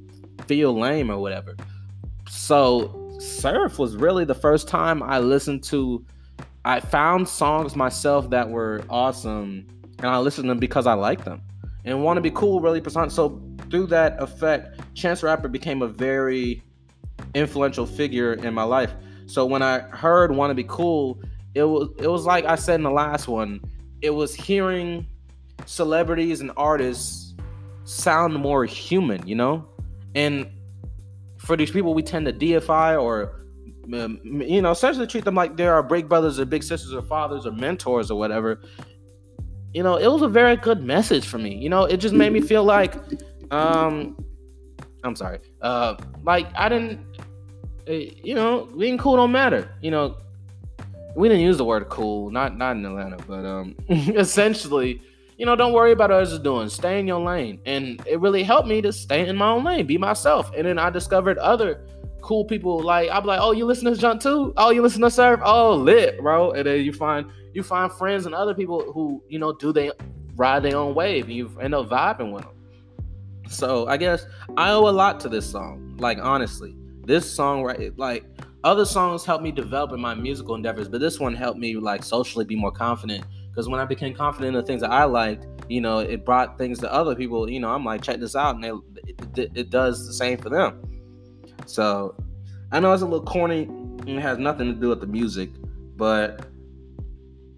[0.49, 1.55] feel lame or whatever.
[2.29, 6.05] So surf was really the first time I listened to
[6.65, 9.67] I found songs myself that were awesome
[9.99, 11.43] and I listened to them because I like them.
[11.85, 13.11] And want to be cool really persona.
[13.11, 16.63] So through that effect, Chance Rapper became a very
[17.35, 18.93] influential figure in my life.
[19.27, 21.21] So when I heard Want to Be Cool,
[21.55, 23.61] it was it was like I said in the last one,
[24.03, 25.07] it was hearing
[25.67, 27.35] celebrities and artists
[27.85, 29.67] sound more human, you know?
[30.15, 30.47] And
[31.45, 33.45] for these people we tend to deify or
[33.93, 37.03] um, you know essentially treat them like they're our break brothers or big sisters or
[37.03, 38.61] fathers or mentors or whatever.
[39.73, 41.55] You know it was a very good message for me.
[41.57, 42.95] You know it just made me feel like
[43.51, 44.17] um
[45.05, 46.99] i'm sorry uh like i didn't
[47.87, 49.75] uh, you know being cool don't matter.
[49.83, 50.17] You know
[51.15, 55.01] we didn't use the word cool not not in atlanta but um essentially
[55.37, 56.69] you know, don't worry about what others doing.
[56.69, 57.61] Stay in your lane.
[57.67, 60.53] And it really helped me to stay in my own lane, be myself.
[60.57, 61.85] And then I discovered other
[62.21, 62.81] cool people.
[62.81, 64.53] Like I'm like, oh, you listen to Jump too?
[64.57, 65.41] Oh, you listen to Surf?
[65.45, 66.53] Oh, lit, bro.
[66.53, 69.93] And then you find you find friends and other people who you know do they
[70.37, 72.53] ride their own wave, and you end up vibing with them.
[73.49, 75.97] So I guess I owe a lot to this song.
[75.99, 78.25] Like honestly, this song right, like
[78.65, 82.03] other songs helped me develop in my musical endeavors, but this one helped me like
[82.03, 85.47] socially be more confident because when I became confident in the things that I liked,
[85.69, 87.49] you know, it brought things to other people.
[87.49, 90.49] You know, I'm like, check this out, and they, it, it does the same for
[90.49, 90.83] them.
[91.67, 92.17] So
[92.73, 95.51] I know it's a little corny and it has nothing to do with the music,
[95.97, 96.49] but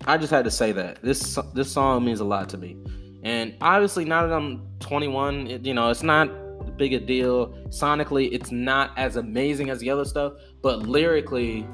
[0.07, 2.77] I just had to say that this this song means a lot to me.
[3.23, 6.29] And obviously, now that I'm 21, it, you know, it's not
[6.77, 7.49] big a deal.
[7.69, 11.67] Sonically, it's not as amazing as the other stuff, but lyrically,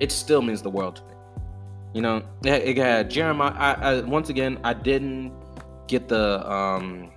[0.00, 1.11] it still means the world to me.
[1.94, 3.52] You know, it, had Jeremiah.
[3.52, 5.32] I, I, once again, I didn't
[5.86, 6.50] get the.
[6.50, 7.10] um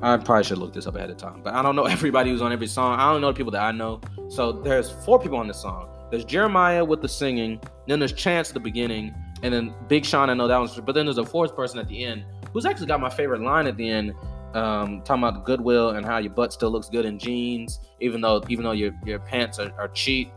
[0.00, 2.42] I probably should look this up ahead of time, but I don't know everybody who's
[2.42, 2.98] on every song.
[2.98, 4.00] I don't know the people that I know.
[4.28, 5.88] So there's four people on this song.
[6.10, 10.30] There's Jeremiah with the singing, then there's Chance at the beginning, and then Big Sean.
[10.30, 12.86] I know that one's, but then there's a fourth person at the end who's actually
[12.86, 14.14] got my favorite line at the end,
[14.54, 18.42] um, talking about goodwill and how your butt still looks good in jeans, even though
[18.48, 20.30] even though your your pants are, are cheap.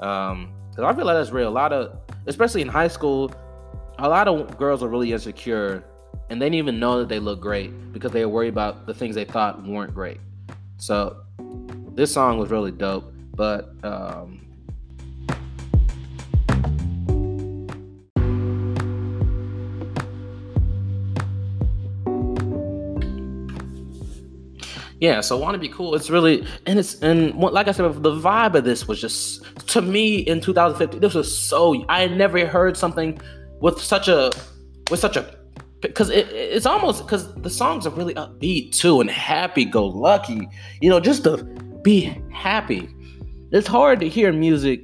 [0.00, 1.48] Um, because I feel like that's real.
[1.48, 3.32] A lot of, especially in high school,
[3.98, 5.84] a lot of girls are really insecure,
[6.30, 8.94] and they didn't even know that they look great because they were worried about the
[8.94, 10.20] things they thought weren't great.
[10.78, 11.16] So,
[11.94, 13.12] this song was really dope.
[13.36, 14.46] But um,
[25.04, 28.10] yeah so want to be cool it's really and it's and like i said the
[28.10, 32.46] vibe of this was just to me in 2015 this was so i had never
[32.46, 33.20] heard something
[33.60, 34.30] with such a
[34.90, 35.36] with such a
[35.80, 40.48] because it, it's almost because the songs are really upbeat too and happy go lucky
[40.80, 41.36] you know just to
[41.84, 42.88] be happy.
[43.52, 44.80] It's hard to hear music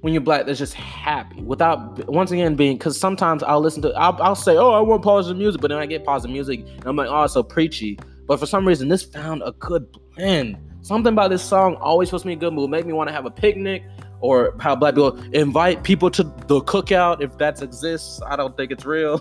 [0.00, 3.88] when you're black that's just happy without once again being because sometimes i'll listen to
[3.94, 6.86] I'll, I'll say oh i want positive music but then i get positive music and
[6.86, 9.86] i'm like oh it's so preachy but for some reason, this found a good
[10.16, 10.56] blend.
[10.82, 13.12] Something about this song always puts me in a good mood, make me want to
[13.12, 13.82] have a picnic,
[14.20, 18.20] or how black people invite people to the cookout if that exists.
[18.26, 19.18] I don't think it's real.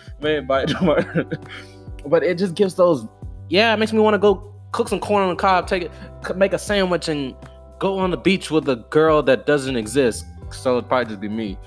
[0.20, 0.72] Man, invite
[2.06, 3.06] but it just gives those.
[3.48, 6.36] Yeah, it makes me want to go cook some corn on the cob, take it,
[6.36, 7.34] make a sandwich, and
[7.78, 10.24] go on the beach with a girl that doesn't exist.
[10.50, 11.58] So it'd probably just be me.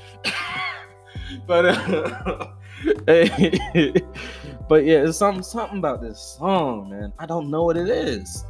[1.47, 1.65] but.
[1.65, 2.47] Uh,
[4.73, 7.13] but yeah, it's something something about this song, man.
[7.19, 8.43] I don't know what it is.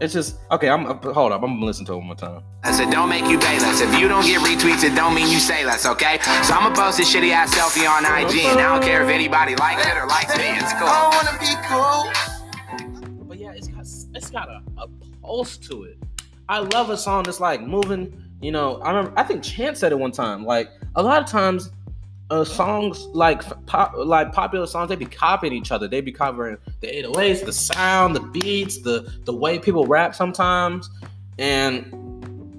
[0.00, 0.70] It's just okay.
[0.70, 1.42] I'm hold up.
[1.42, 2.42] I'm gonna listen to it one more time.
[2.64, 3.82] I said, don't make you pay less.
[3.82, 6.18] If you don't get retweets, it don't mean you say less, okay?
[6.44, 9.10] So I'm gonna post this shitty ass selfie on IG, and I don't care if
[9.10, 10.44] anybody likes it or likes me.
[10.48, 10.88] It's cool.
[10.88, 13.26] I wanna be cool.
[13.26, 13.80] But yeah, it's got
[14.16, 14.88] it's got a, a
[15.20, 15.98] pulse to it.
[16.48, 18.18] I love a song that's like moving.
[18.40, 19.12] You know, I remember.
[19.14, 20.42] I think Chance said it one time.
[20.42, 21.70] Like a lot of times
[22.30, 25.88] uh, songs like pop, like popular songs, they be copying each other.
[25.88, 30.88] They be covering the 808s, the sound, the beats, the the way people rap sometimes.
[31.38, 31.92] And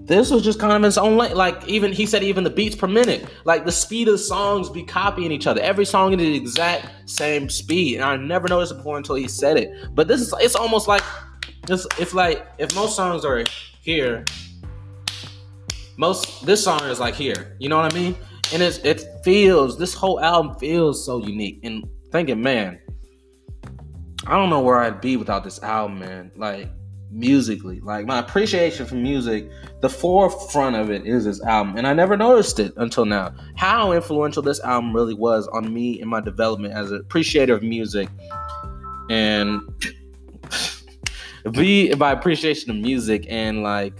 [0.07, 2.75] this was just kind of its own like, like even he said even the beats
[2.75, 5.61] per minute, like the speed of the songs be copying each other.
[5.61, 9.57] Every song in the exact same speed, and I never noticed before until he said
[9.57, 9.71] it.
[9.95, 11.03] But this is it's almost like
[11.65, 11.87] this.
[11.97, 13.45] If like if most songs are
[13.81, 14.25] here,
[15.95, 17.55] most this song is like here.
[17.59, 18.17] You know what I mean?
[18.53, 21.59] And it's it feels this whole album feels so unique.
[21.63, 22.79] And thinking, man,
[24.27, 26.31] I don't know where I'd be without this album, man.
[26.35, 26.69] Like
[27.09, 29.49] musically, like my appreciation for music,
[29.81, 33.33] the forefront of it is this album, and I never noticed it until now.
[33.55, 37.63] How influential this album really was on me and my development as an appreciator of
[37.63, 38.09] music,
[39.09, 39.61] and
[41.51, 43.93] be my appreciation of music and like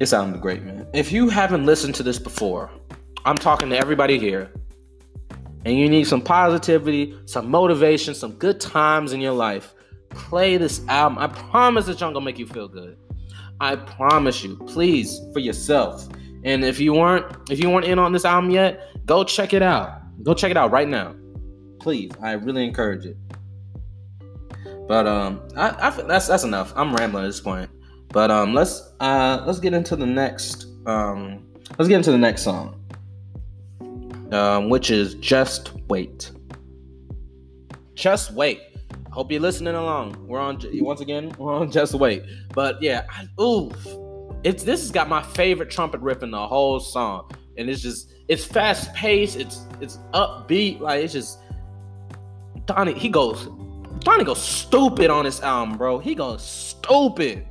[0.00, 0.86] it sounded great, man.
[0.94, 2.70] If you haven't listened to this before,
[3.24, 4.52] I'm talking to everybody here,
[5.64, 9.74] and you need some positivity, some motivation, some good times in your life,
[10.10, 11.18] play this album.
[11.18, 12.96] I promise this song gonna make you feel good.
[13.60, 14.56] I promise you.
[14.66, 16.08] Please, for yourself.
[16.44, 19.62] And if you weren't if you weren't in on this album yet, go check it
[19.62, 20.00] out.
[20.22, 21.14] Go check it out right now.
[21.80, 23.16] Please, I really encourage it.
[24.86, 26.72] But um, I, I that's that's enough.
[26.76, 27.68] I'm rambling at this point.
[28.10, 31.46] But um, let's uh, let's get into the next um,
[31.78, 32.80] let's get into the next song,
[34.32, 36.32] um, which is "Just Wait."
[37.94, 38.60] Just wait.
[39.10, 40.24] Hope you're listening along.
[40.28, 41.34] We're on once again.
[41.38, 42.22] We're on "Just Wait."
[42.54, 43.74] But yeah, I, oof,
[44.44, 48.12] it's this has got my favorite trumpet riff in the whole song, and it's just
[48.28, 49.36] it's fast paced.
[49.36, 50.78] It's it's upbeat.
[50.78, 51.40] Like it's just
[52.66, 52.94] Donnie.
[52.94, 53.48] He goes
[54.00, 55.98] Donnie goes stupid on this album, bro.
[55.98, 57.46] He goes stupid.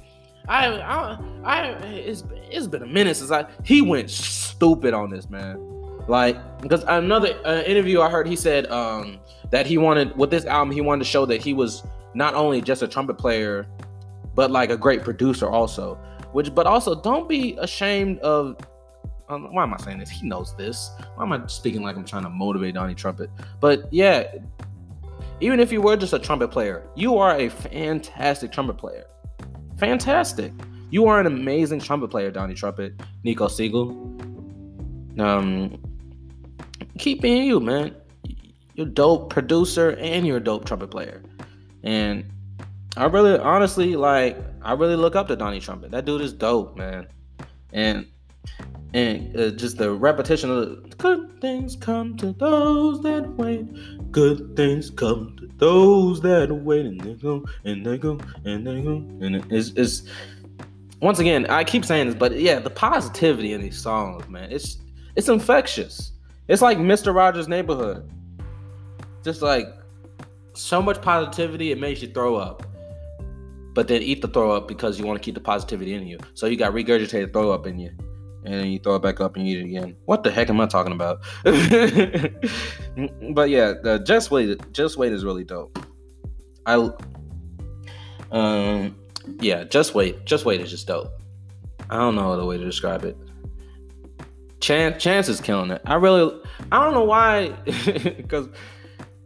[0.48, 3.46] I, I, I, it's, it's been a minute since I.
[3.64, 5.58] He went stupid on this man,
[6.08, 9.20] like because another uh, interview I heard he said um,
[9.52, 11.84] that he wanted with this album he wanted to show that he was
[12.14, 13.68] not only just a trumpet player,
[14.36, 15.96] but like a great producer also.
[16.32, 18.58] Which, but also don't be ashamed of
[19.30, 20.10] um, why am I saying this?
[20.10, 20.92] He knows this.
[21.16, 23.30] Why am I speaking like I'm trying to motivate Donnie Trumpet?
[23.60, 24.36] But yeah,
[25.42, 29.06] even if you were just a trumpet player, you are a fantastic trumpet player.
[29.78, 30.52] Fantastic.
[30.90, 33.92] You are an amazing trumpet player, Donnie Trumpet, Nico Segal.
[35.20, 35.78] Um,
[36.98, 37.96] keep being you, man.
[38.76, 41.22] You're dope producer and you're a dope trumpet player.
[41.84, 42.26] And
[42.96, 45.92] I really, honestly, like, I really look up to Donnie Trumpet.
[45.92, 47.08] That dude is dope, man.
[47.74, 48.08] And
[48.94, 53.68] and uh, just the repetition of the good things come to those that wait.
[54.12, 58.82] Good things come to those that wait, and they go and they go and they
[58.82, 60.04] go, and it's, it's
[61.02, 64.78] once again I keep saying this, but yeah, the positivity in these songs, man, it's
[65.16, 66.14] it's infectious.
[66.48, 67.14] It's like Mr.
[67.14, 68.10] Rogers' Neighborhood,
[69.24, 69.68] just like
[70.54, 72.66] so much positivity it makes you throw up.
[73.74, 76.18] But then eat the throw up because you want to keep the positivity in you.
[76.34, 77.92] So you got regurgitated throw up in you
[78.48, 79.98] and then you throw it back up and eat it again.
[80.06, 81.20] What the heck am I talking about?
[81.44, 81.54] but
[83.50, 85.78] yeah, the just wait, just wait is really dope.
[86.66, 86.90] I,
[88.32, 88.96] um,
[89.42, 91.12] yeah, just wait, just wait is just dope.
[91.90, 93.18] I don't know other way to describe it.
[94.62, 95.82] Chance, Chance is killing it.
[95.86, 96.40] I really,
[96.72, 98.48] I don't know why, because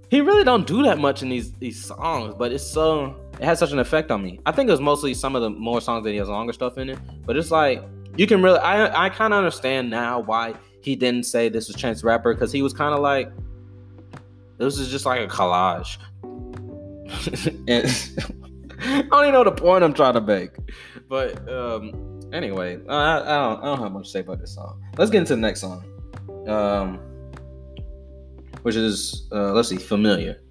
[0.10, 3.60] he really don't do that much in these these songs, but it's so it has
[3.60, 4.40] such an effect on me.
[4.48, 6.80] I think it was mostly some of the more songs that he has longer stuff
[6.80, 7.84] in it, but it's like
[8.18, 11.76] you can really I I kind of understand now why he didn't say this was
[11.76, 13.32] Chance Rapper because he was kind of like
[14.58, 15.98] this is just like a collage.
[18.84, 20.52] I don't even know the point I'm trying to make,
[21.08, 24.82] but um, anyway, I, I don't I don't have much to say about this song.
[24.98, 25.86] Let's get into the next song,
[26.48, 26.98] um,
[28.64, 30.42] which is uh, let's see, familiar.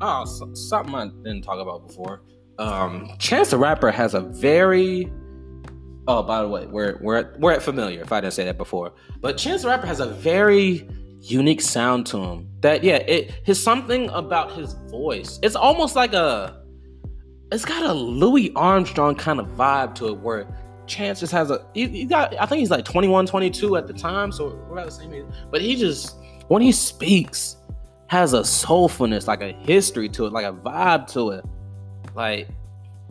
[0.00, 2.22] Oh, so, something I didn't talk about before.
[2.58, 5.12] Um, Chance the Rapper has a very
[6.08, 8.02] Oh, by the way, we're we're at, we're at familiar.
[8.02, 10.88] If I didn't say that before, but Chance the Rapper has a very
[11.20, 12.48] unique sound to him.
[12.60, 15.38] That yeah, it his something about his voice.
[15.42, 16.60] It's almost like a.
[17.52, 20.46] It's got a Louis Armstrong kind of vibe to it, where
[20.86, 21.64] Chance just has a.
[21.74, 22.34] He, he got.
[22.40, 25.24] I think he's like 21, 22 at the time, so we're about the same age.
[25.50, 26.16] But he just
[26.48, 27.56] when he speaks,
[28.08, 31.44] has a soulfulness, like a history to it, like a vibe to it,
[32.14, 32.48] like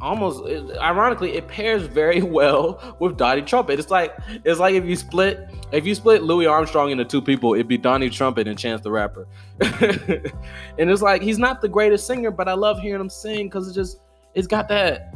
[0.02, 0.44] almost
[0.80, 3.80] ironically it pairs very well with Donnie Trumpet.
[3.80, 7.54] It's like it's like if you split if you split Louis Armstrong into two people,
[7.54, 9.28] it'd be Donnie Trumpet and Chance the Rapper.
[9.62, 13.70] and it's like he's not the greatest singer, but I love hearing him sing because
[13.70, 14.00] it just
[14.34, 15.14] it's got that.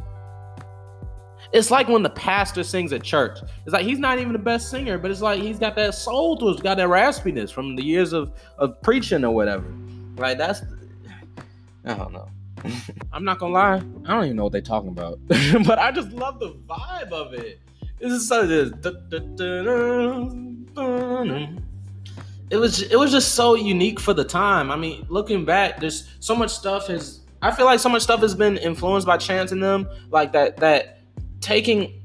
[1.53, 3.39] It's like when the pastor sings at church.
[3.65, 6.37] It's like he's not even the best singer, but it's like he's got that soul
[6.37, 6.53] to it.
[6.53, 9.65] He's got that raspiness from the years of of preaching or whatever.
[10.17, 10.61] Like that's
[11.85, 12.29] I don't know.
[13.11, 16.11] I'm not gonna lie, I don't even know what they're talking about, but I just
[16.11, 17.59] love the vibe of it.
[17.99, 18.41] This is so.
[22.51, 24.69] It was it was just so unique for the time.
[24.71, 27.21] I mean, looking back, there's so much stuff has.
[27.41, 30.57] I feel like so much stuff has been influenced by Chance and them, like that
[30.57, 30.99] that
[31.41, 32.01] taking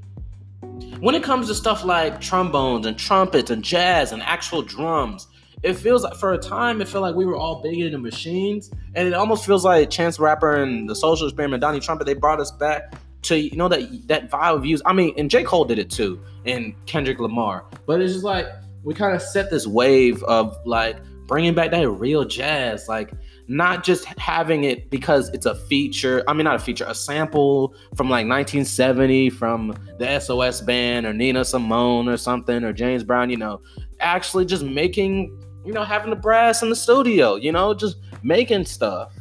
[1.00, 5.26] when it comes to stuff like trombones and trumpets and jazz and actual drums
[5.62, 8.70] it feels like for a time it felt like we were all big into machines.
[8.94, 12.40] And it almost feels like chance rapper and the social experiment donnie trumpet they brought
[12.40, 14.80] us back to you know that that vibe of views.
[14.86, 15.44] I mean and j.
[15.44, 17.66] Cole did it too and kendrick lamar.
[17.86, 18.46] But it's just like
[18.82, 20.96] we kind of set this wave of like
[21.26, 22.88] bringing back that real jazz.
[22.88, 23.12] Like
[23.46, 27.74] not just having it because it's a feature i mean not a feature a sample
[27.96, 33.28] from like 1970 from the sos band or nina simone or something or james brown
[33.28, 33.60] you know.
[33.98, 35.36] Actually just making
[35.70, 39.12] you know, having the brass in the studio, you know, just making stuff.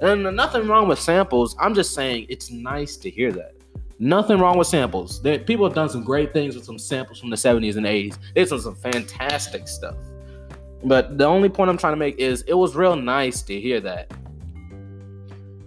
[0.00, 1.54] And nothing wrong with samples.
[1.60, 3.52] I'm just saying it's nice to hear that.
[3.98, 5.20] Nothing wrong with samples.
[5.44, 8.16] People have done some great things with some samples from the 70s and 80s.
[8.34, 9.96] They've done some fantastic stuff.
[10.82, 13.78] But the only point I'm trying to make is it was real nice to hear
[13.80, 14.10] that.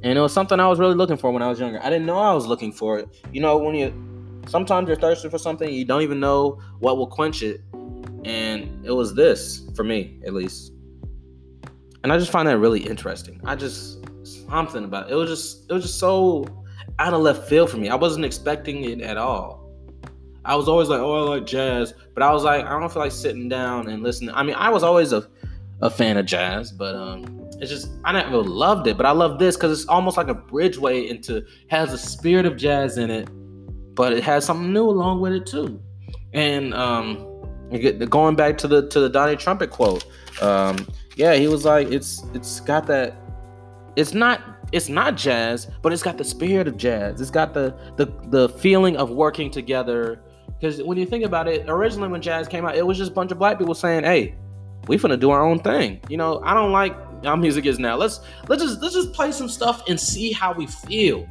[0.01, 1.80] And it was something I was really looking for when I was younger.
[1.84, 3.08] I didn't know I was looking for it.
[3.32, 3.93] You know, when you
[4.47, 7.62] sometimes you're thirsty for something, you don't even know what will quench it
[8.25, 10.73] and it was this for me at least.
[12.03, 13.39] And i just find that really interesting.
[13.45, 16.45] I just something about it, it was just it was just so
[16.99, 17.89] out of left field for me.
[17.89, 19.69] I wasn't expecting it at all.
[20.43, 21.93] I was always like oh i like jazz.
[22.13, 24.34] But i was like i don't feel like sitting down and listening.
[24.36, 25.28] I mean i was always a,
[25.82, 28.97] a fan of jazz but um it's just i never loved it.
[28.97, 32.57] But i love this because it's almost like a bridgeway into has a spirit of
[32.57, 33.30] jazz in it
[33.93, 35.80] but it has something new along with it too.
[36.34, 37.30] And um
[38.09, 40.05] Going back to the to the Donnie Trumpet quote,
[40.41, 43.15] um, yeah, he was like, it's it's got that.
[43.95, 44.41] It's not
[44.72, 47.22] it's not jazz, but it's got the spirit of jazz.
[47.22, 50.22] It's got the the the feeling of working together
[50.59, 53.13] Because when you think about it, originally when jazz came out, it was just a
[53.13, 54.36] bunch of black people saying, "Hey,
[54.88, 57.95] we finna do our own thing." You know, I don't like how music is now.
[57.95, 61.28] Let's let's just let's just play some stuff and see how we feel.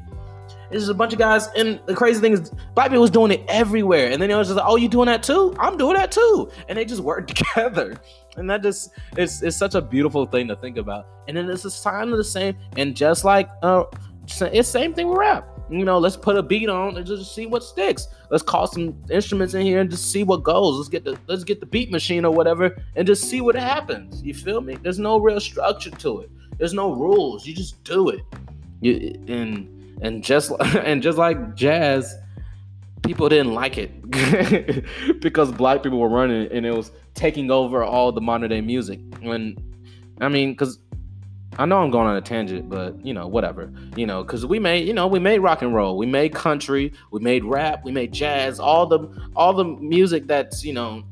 [0.70, 3.42] It's just a bunch of guys, and the crazy thing is, people was doing it
[3.48, 4.10] everywhere.
[4.10, 5.54] And then it was just like, "Oh, you doing that too?
[5.58, 7.96] I'm doing that too," and they just worked together.
[8.36, 11.06] And that just it's it's such a beautiful thing to think about.
[11.28, 13.84] And then it's a kind of the same, and just like uh,
[14.40, 15.46] it's same thing with rap.
[15.70, 18.08] You know, let's put a beat on and just see what sticks.
[18.28, 20.76] Let's call some instruments in here and just see what goes.
[20.76, 24.20] Let's get the let's get the beat machine or whatever and just see what happens.
[24.22, 24.76] You feel me?
[24.82, 26.30] There's no real structure to it.
[26.58, 27.46] There's no rules.
[27.46, 28.20] You just do it.
[28.80, 32.14] You and and just and just like jazz,
[33.02, 34.10] people didn't like it
[35.20, 39.00] because black people were running and it was taking over all the modern day music.
[39.20, 39.56] When
[40.20, 40.78] I mean, because
[41.58, 43.72] I know I'm going on a tangent, but you know, whatever.
[43.96, 46.92] You know, because we made, you know, we made rock and roll, we made country,
[47.10, 51.04] we made rap, we made jazz, all the all the music that's you know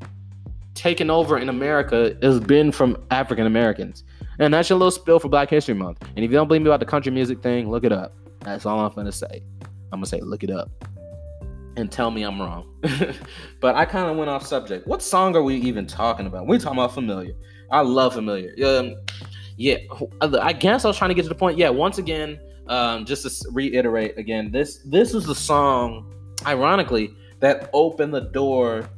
[0.75, 4.03] taken over in America has been from African Americans.
[4.39, 6.01] And that's your little spill for Black History Month.
[6.15, 8.15] And if you don't believe me about the country music thing, look it up.
[8.41, 9.43] That's all I'm gonna say.
[9.91, 10.69] I'm gonna say look it up.
[11.75, 12.67] And tell me I'm wrong.
[13.61, 14.87] but I kind of went off subject.
[14.87, 16.47] What song are we even talking about?
[16.47, 17.33] We're talking about familiar.
[17.71, 18.53] I love familiar.
[18.65, 18.95] Um,
[19.55, 19.77] yeah,
[20.21, 21.57] I guess I was trying to get to the point.
[21.57, 26.13] Yeah, once again, um, just to reiterate again, this this is the song,
[26.45, 28.89] ironically, that opened the door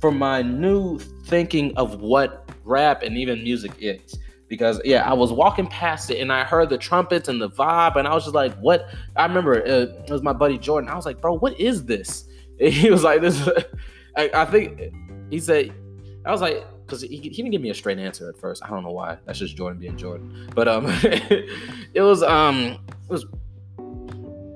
[0.00, 4.18] for my new thinking of what rap and even music is.
[4.48, 7.96] Because yeah, I was walking past it and I heard the trumpets and the vibe,
[7.96, 8.86] and I was just like, "What?"
[9.16, 10.88] I remember it, it was my buddy Jordan.
[10.88, 12.24] I was like, "Bro, what is this?"
[12.58, 13.48] And he was like, "This."
[14.16, 14.80] I, I think
[15.30, 15.74] he said,
[16.24, 18.64] "I was like." because he, he didn't give me a straight answer at first.
[18.64, 19.18] I don't know why.
[19.24, 20.48] That's just Jordan being Jordan.
[20.54, 22.78] But um, it was um,
[23.08, 23.26] it was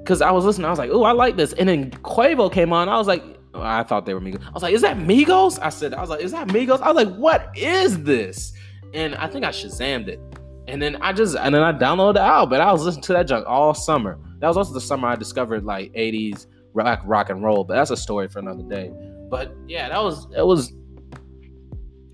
[0.03, 0.67] because I was listening.
[0.67, 1.53] I was like, oh, I like this.
[1.55, 2.89] And then Quavo came on.
[2.89, 3.23] I was like,
[3.55, 4.45] oh, I thought they were Migos.
[4.47, 5.59] I was like, is that Migos?
[5.61, 6.81] I said, I was like, is that Migos?
[6.81, 8.53] I was like, what is this?
[8.95, 10.21] And I think I Shazammed it.
[10.69, 12.51] And then I just and then I downloaded the album.
[12.51, 14.19] But I was listening to that junk all summer.
[14.39, 17.65] That was also the summer I discovered like 80s rock rock and roll.
[17.65, 18.93] But that's a story for another day.
[19.29, 20.73] But yeah, that was it was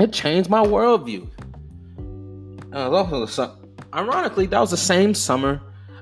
[0.01, 1.29] it changed my worldview.
[2.73, 3.55] Uh, also the
[3.95, 5.61] ironically, that was the same summer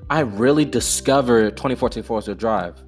[0.09, 2.81] I really discovered 2014 Forest Drive.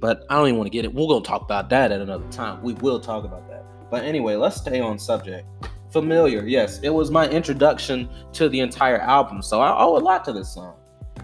[0.00, 0.94] But I don't even want to get it.
[0.94, 2.62] We're gonna talk about that at another time.
[2.62, 3.64] We will talk about that.
[3.90, 5.46] But anyway, let's stay on subject.
[5.94, 10.24] Familiar, yes, it was my introduction to the entire album, so I owe a lot
[10.24, 10.74] to this song.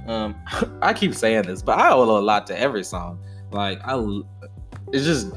[0.07, 0.37] Um,
[0.81, 3.19] I keep saying this, but I owe a lot to every song.
[3.51, 3.97] Like I,
[4.93, 5.33] it's just,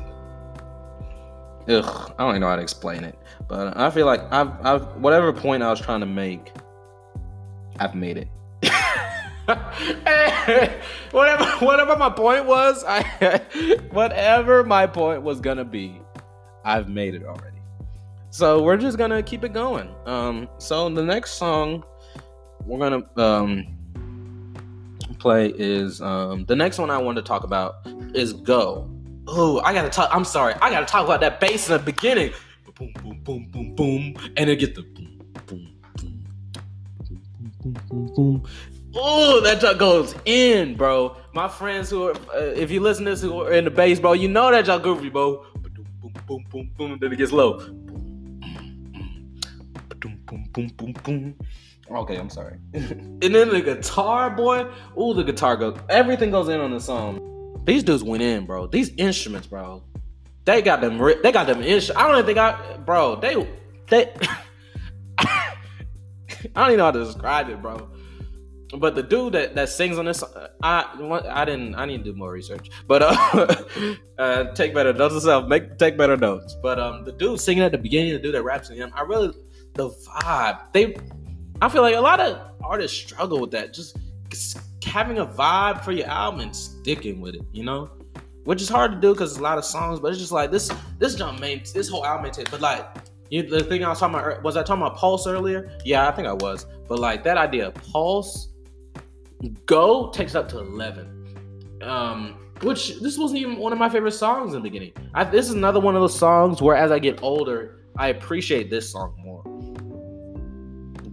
[1.68, 3.18] ugh, I don't even know how to explain it.
[3.48, 6.52] But I feel like I've, I've whatever point I was trying to make,
[7.80, 8.28] I've made it.
[11.10, 13.42] whatever whatever my point was, I
[13.90, 16.00] whatever my point was gonna be,
[16.64, 17.53] I've made it already.
[18.34, 19.94] So we're just gonna keep it going.
[20.08, 21.84] Um, so the next song
[22.66, 23.78] we're gonna um
[25.20, 27.76] play is um the next one I want to talk about
[28.16, 28.90] is Go.
[29.28, 30.10] Oh, I gotta talk.
[30.12, 32.34] I'm sorry, I gotta talk about that bass in the beginning
[32.76, 36.24] boom, boom, boom, boom, boom, and it get the boom, boom, boom,
[37.38, 38.44] boom, boom, boom, boom.
[38.96, 41.18] Oh, that junk goes in, bro.
[41.34, 44.00] My friends who are, uh, if you listen to this, who are in the bass,
[44.00, 45.46] bro, you know that y'all goofy, bro.
[45.54, 46.98] Boom, boom, boom, boom, boom.
[47.00, 47.60] Then it gets low.
[50.04, 51.36] Boom, boom, boom, boom, boom.
[51.90, 52.58] Okay, I'm sorry.
[52.74, 54.70] and then the guitar, boy.
[55.00, 55.80] Ooh, the guitar goes.
[55.88, 57.62] Everything goes in on the song.
[57.64, 58.68] These dudes went in, bro.
[58.68, 59.82] These instruments, bro.
[60.44, 60.98] They got them.
[61.24, 61.62] They got them.
[61.62, 63.16] Ins- I don't even think I, bro.
[63.16, 63.48] They,
[63.88, 64.14] they.
[65.20, 65.56] I
[66.54, 67.90] don't even know how to describe it, bro.
[68.78, 70.22] But the dude that, that sings on this,
[70.62, 70.86] I
[71.30, 71.76] I didn't.
[71.76, 72.70] I need to do more research.
[72.88, 73.64] But uh,
[74.18, 75.48] uh take better notes yourself.
[75.48, 76.58] Make take better notes.
[76.62, 79.04] But um, the dude singing at the beginning, the dude that raps in him, I
[79.04, 79.34] really
[79.74, 80.60] the vibe.
[80.72, 80.96] They,
[81.62, 83.74] I feel like a lot of artists struggle with that.
[83.74, 83.98] Just
[84.84, 87.42] having a vibe for your album and sticking with it.
[87.52, 87.90] You know
[88.46, 90.00] which is hard to do because it's a lot of songs.
[90.00, 90.72] But it's just like this.
[91.00, 92.86] This jump made this whole album made But like
[93.30, 95.72] you, the thing I was talking about was I talking about Pulse earlier?
[95.86, 96.66] Yeah, I think I was.
[96.88, 98.50] But like that idea, Pulse,
[99.66, 101.20] Go takes up to eleven.
[101.82, 104.94] Um, which this wasn't even one of my favorite songs in the beginning.
[105.14, 108.70] I, this is another one of those songs where as I get older, I appreciate
[108.70, 109.44] this song more.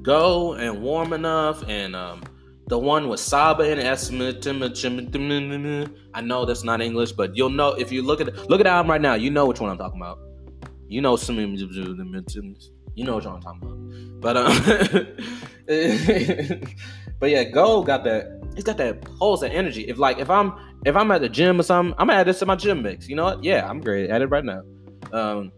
[0.02, 2.22] Go and Warm Enough and um,
[2.68, 4.46] the one with Saba and Estimate.
[6.14, 8.70] I know that's not English, but you'll know if you look at look at the
[8.70, 9.14] album right now.
[9.14, 10.18] You know which one I'm talking about.
[10.88, 11.38] You know some.
[11.38, 14.20] You know what I'm talking about.
[14.20, 14.52] But um,
[17.18, 18.40] but yeah, Go got that.
[18.54, 19.82] It's got that pulse, that energy.
[19.82, 20.52] If like if I'm
[20.84, 23.08] if I'm at the gym or something, I'm gonna add this to my gym mix.
[23.08, 23.44] You know what?
[23.44, 24.62] Yeah, I'm great at it right now.
[25.12, 25.52] Um,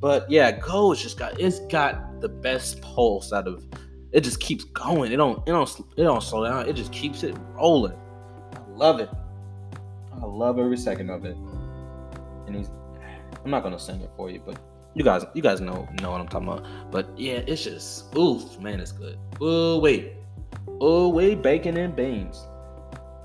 [0.00, 3.64] but yeah, Go just got it's got the best pulse out of
[4.12, 4.20] it.
[4.22, 5.12] Just keeps going.
[5.12, 6.68] It don't it don't it don't slow down.
[6.68, 7.96] It just keeps it rolling.
[8.54, 9.10] I love it.
[10.12, 11.36] I love every second of it.
[12.46, 12.70] And he's
[13.44, 14.58] I'm not gonna sing it for you, but
[14.94, 16.66] you guys you guys know know what I'm talking about.
[16.90, 19.18] But yeah, it's just oof, man, it's good.
[19.40, 20.14] Oh wait.
[20.80, 22.46] Oh wait, bacon and beans.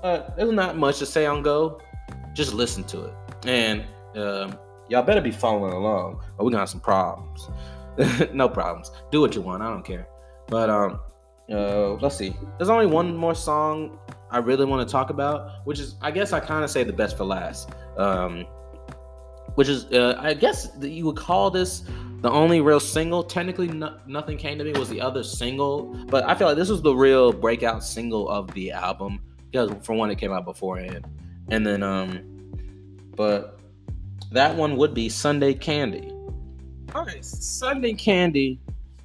[0.02, 1.80] Uh, there's not much to say on Go.
[2.34, 3.14] Just listen to it.
[3.46, 4.58] And um,
[4.88, 7.48] y'all better be following along, or we're gonna have some problems.
[8.32, 8.90] no problems.
[9.10, 9.62] Do what you want.
[9.62, 10.06] I don't care.
[10.48, 11.00] But um,
[11.50, 12.34] uh, let's see.
[12.58, 13.98] There's only one more song
[14.30, 16.92] I really want to talk about, which is I guess I kind of say the
[16.92, 17.70] best for last.
[17.96, 18.46] Um,
[19.54, 21.84] which is uh, I guess you would call this
[22.20, 23.22] the only real single.
[23.22, 26.68] Technically, no, nothing came to me was the other single, but I feel like this
[26.68, 29.20] was the real breakout single of the album
[29.50, 31.06] because for one, it came out beforehand,
[31.48, 32.20] and then um,
[33.14, 33.55] but
[34.32, 36.12] that one would be Sunday Candy.
[36.94, 38.60] Right, Sunday Candy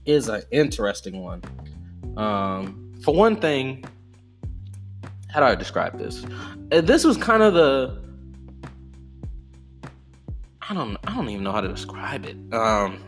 [0.06, 1.42] is an interesting one.
[2.18, 3.86] Um, for one thing,
[5.30, 6.26] how do I describe this?
[6.72, 8.02] Uh, this was kind of the
[10.70, 12.38] I don't I don't even know how to describe it.
[12.54, 13.00] Um,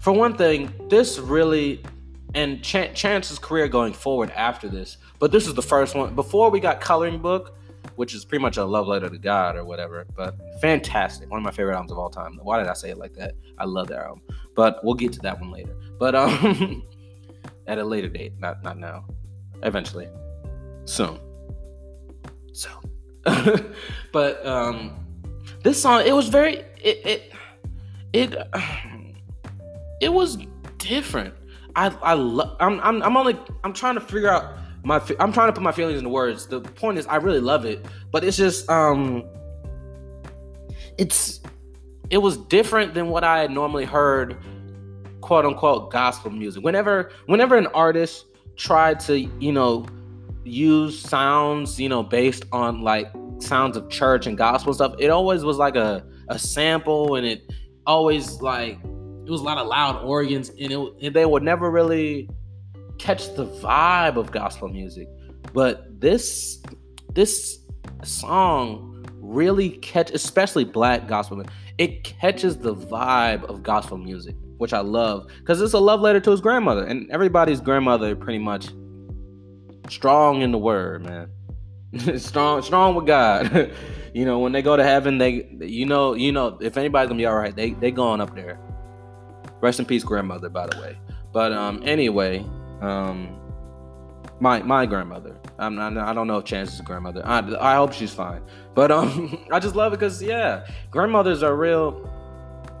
[0.00, 1.82] for one thing, this really
[2.34, 4.96] and Ch- Chance's career going forward after this.
[5.18, 6.14] But this is the first one.
[6.14, 7.58] Before we got Coloring Book,
[7.96, 10.06] which is pretty much a love letter to God or whatever.
[10.14, 12.38] But fantastic, one of my favorite albums of all time.
[12.42, 13.34] Why did I say it like that?
[13.58, 14.22] I love that album.
[14.54, 15.74] But we'll get to that one later.
[15.98, 16.82] But um,
[17.66, 19.04] at a later date, not not now.
[19.62, 20.08] Eventually,
[20.84, 21.18] soon.
[22.52, 22.68] So,
[24.12, 25.06] but um,
[25.62, 27.32] this song it was very it it
[28.12, 28.48] it,
[30.00, 30.38] it was
[30.78, 31.34] different
[31.76, 32.56] I I love.
[32.60, 34.54] I'm I'm I'm only I'm trying to figure out
[34.84, 36.46] my I'm trying to put my feelings into words.
[36.46, 39.24] The point is I really love it, but it's just um
[40.98, 41.40] it's
[42.10, 44.36] it was different than what I had normally heard
[45.20, 46.64] quote unquote gospel music.
[46.64, 48.26] Whenever whenever an artist
[48.56, 49.86] tried to, you know,
[50.44, 53.06] use sounds, you know, based on like
[53.38, 57.52] sounds of church and gospel stuff, it always was like a a sample and it
[57.86, 58.78] always like
[59.24, 62.28] it was a lot of loud organs, and, it, and they would never really
[63.02, 65.08] catch the vibe of gospel music.
[65.52, 66.62] But this
[67.14, 67.58] this
[68.04, 71.42] song really catch, especially black gospel,
[71.78, 76.20] it catches the vibe of gospel music, which I love because it's a love letter
[76.20, 78.68] to his grandmother, and everybody's grandmother pretty much
[79.88, 81.28] strong in the word, man.
[82.18, 83.72] strong, strong with God.
[84.14, 87.18] you know, when they go to heaven, they, you know, you know, if anybody's gonna
[87.18, 88.60] be all right, they they going up there.
[89.60, 90.98] Rest in peace, grandmother, by the way.
[91.32, 92.44] But um, anyway,
[92.82, 93.38] um,
[94.40, 95.36] my my grandmother.
[95.58, 97.22] I'm not, I don't know if Chance's grandmother.
[97.24, 98.42] I, I hope she's fine.
[98.74, 102.10] But um, I just love it because yeah, grandmothers are real.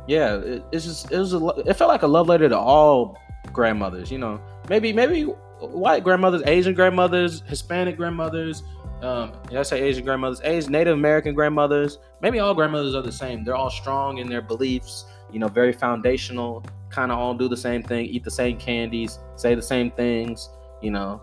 [0.08, 3.16] Yeah, it, it's just it was a, it felt like a love letter to all
[3.52, 4.10] grandmothers.
[4.10, 8.64] You know, maybe maybe white grandmothers, Asian grandmothers, Hispanic grandmothers.
[9.00, 10.40] Um, I say Asian grandmothers?
[10.44, 11.98] Asian Native American grandmothers.
[12.20, 13.42] Maybe all grandmothers are the same.
[13.42, 17.56] They're all strong in their beliefs you know, very foundational, kind of all do the
[17.56, 21.22] same thing, eat the same candies, say the same things, you know.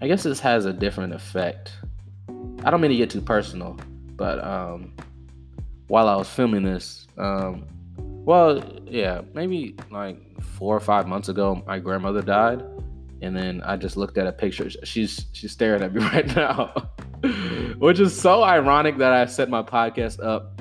[0.00, 1.72] I guess this has a different effect.
[2.64, 3.78] I don't mean to get too personal,
[4.16, 4.94] but um,
[5.88, 7.66] while I was filming this, um,
[7.98, 12.62] well, yeah, maybe like four or five months ago, my grandmother died,
[13.22, 14.68] and then I just looked at a picture.
[14.84, 16.90] She's she's staring at me right now.
[17.78, 20.56] Which is so ironic that I set my podcast up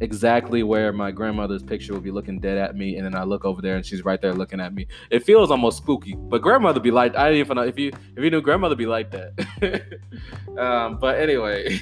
[0.00, 3.44] exactly where my grandmother's picture will be looking dead at me, and then I look
[3.44, 4.86] over there and she's right there looking at me.
[5.10, 8.24] It feels almost spooky, but grandmother be like, I didn't even know if you if
[8.24, 10.00] you knew grandmother be like that.
[10.58, 11.78] um, but anyway,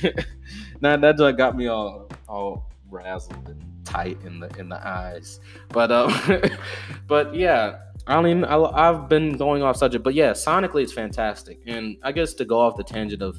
[0.81, 5.41] now that just got me all all razzled and tight in the in the eyes.
[5.71, 6.13] But um,
[7.07, 7.79] but yeah.
[8.07, 8.43] I even.
[8.47, 11.61] I, have been going off subject, but yeah, sonically it's fantastic.
[11.67, 13.39] And I guess to go off the tangent of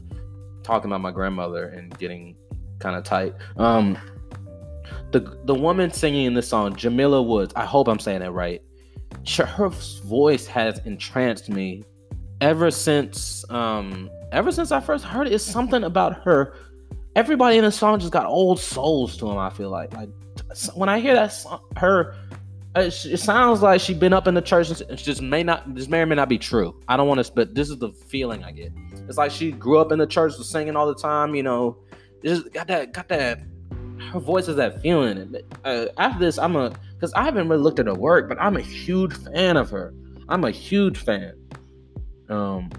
[0.69, 2.35] talking about my grandmother and getting
[2.77, 3.33] kind of tight.
[3.57, 3.97] Um,
[5.11, 7.53] the the woman singing in this song, Jamila Woods.
[7.55, 8.61] I hope I'm saying that right.
[9.27, 11.83] Her voice has entranced me
[12.41, 15.33] ever since um ever since I first heard it.
[15.33, 16.53] It's something about her.
[17.15, 19.37] Everybody in the song just got old souls to them.
[19.37, 20.09] I feel like like
[20.75, 22.15] when I hear that song, her.
[22.75, 24.69] It, sounds like she's been up in the church.
[24.69, 25.73] And just may not.
[25.75, 26.79] This may or may not be true.
[26.87, 28.71] I don't want to, but this is the feeling I get.
[29.07, 31.33] It's like she grew up in the church, was singing all the time.
[31.33, 31.77] You know,
[32.23, 33.41] just got that, got that.
[34.11, 35.35] Her voice is that feeling.
[35.65, 38.55] Uh, after this, I'm a because I haven't really looked at her work, but I'm
[38.55, 39.93] a huge fan of her.
[40.29, 41.33] I'm a huge fan.
[42.29, 42.69] Um,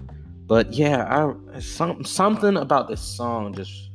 [0.47, 1.05] But yeah,
[1.53, 3.91] I some something about this song just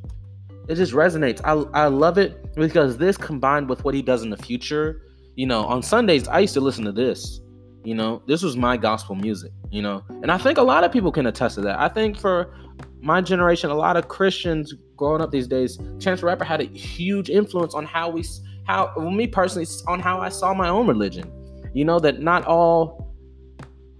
[0.67, 1.39] it just resonates.
[1.43, 5.03] I I love it because this combined with what he does in the future.
[5.37, 7.39] You know, on Sundays I used to listen to this.
[7.83, 9.51] You know, this was my gospel music.
[9.69, 11.79] You know, and I think a lot of people can attest to that.
[11.79, 12.53] I think for
[13.01, 17.29] my generation, a lot of Christians growing up these days, Chance Rapper had a huge
[17.29, 18.25] influence on how we,
[18.65, 21.31] how well, me personally, on how I saw my own religion.
[21.75, 23.13] You know that not all,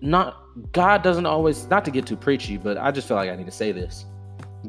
[0.01, 1.67] not God doesn't always.
[1.67, 4.05] Not to get too preachy, but I just feel like I need to say this.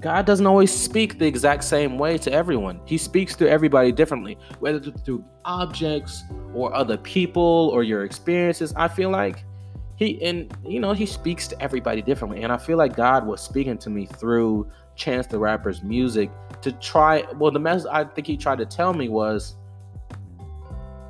[0.01, 2.81] God doesn't always speak the exact same way to everyone.
[2.85, 6.25] He speaks to everybody differently, whether through objects
[6.55, 8.73] or other people or your experiences.
[8.77, 9.45] I feel like
[9.99, 13.41] he and you know he speaks to everybody differently and i feel like god was
[13.41, 16.31] speaking to me through chance the rapper's music
[16.63, 19.57] to try well the message i think he tried to tell me was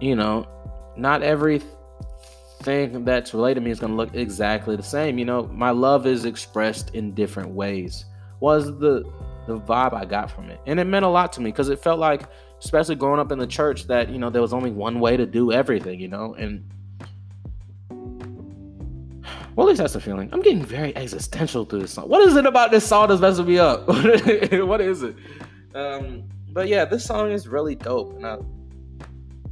[0.00, 0.46] you know
[0.96, 5.44] not everything that's related to me is going to look exactly the same you know
[5.48, 8.06] my love is expressed in different ways
[8.40, 9.04] was the
[9.46, 11.78] the vibe i got from it and it meant a lot to me because it
[11.78, 12.28] felt like
[12.60, 15.26] especially growing up in the church that you know there was only one way to
[15.26, 16.64] do everything you know and
[19.58, 20.28] well, at least that's the feeling.
[20.32, 22.08] I'm getting very existential through this song.
[22.08, 23.88] What is it about this song that's messing me up?
[23.88, 25.16] what is it?
[25.74, 28.38] Um, but yeah, this song is really dope, and, I,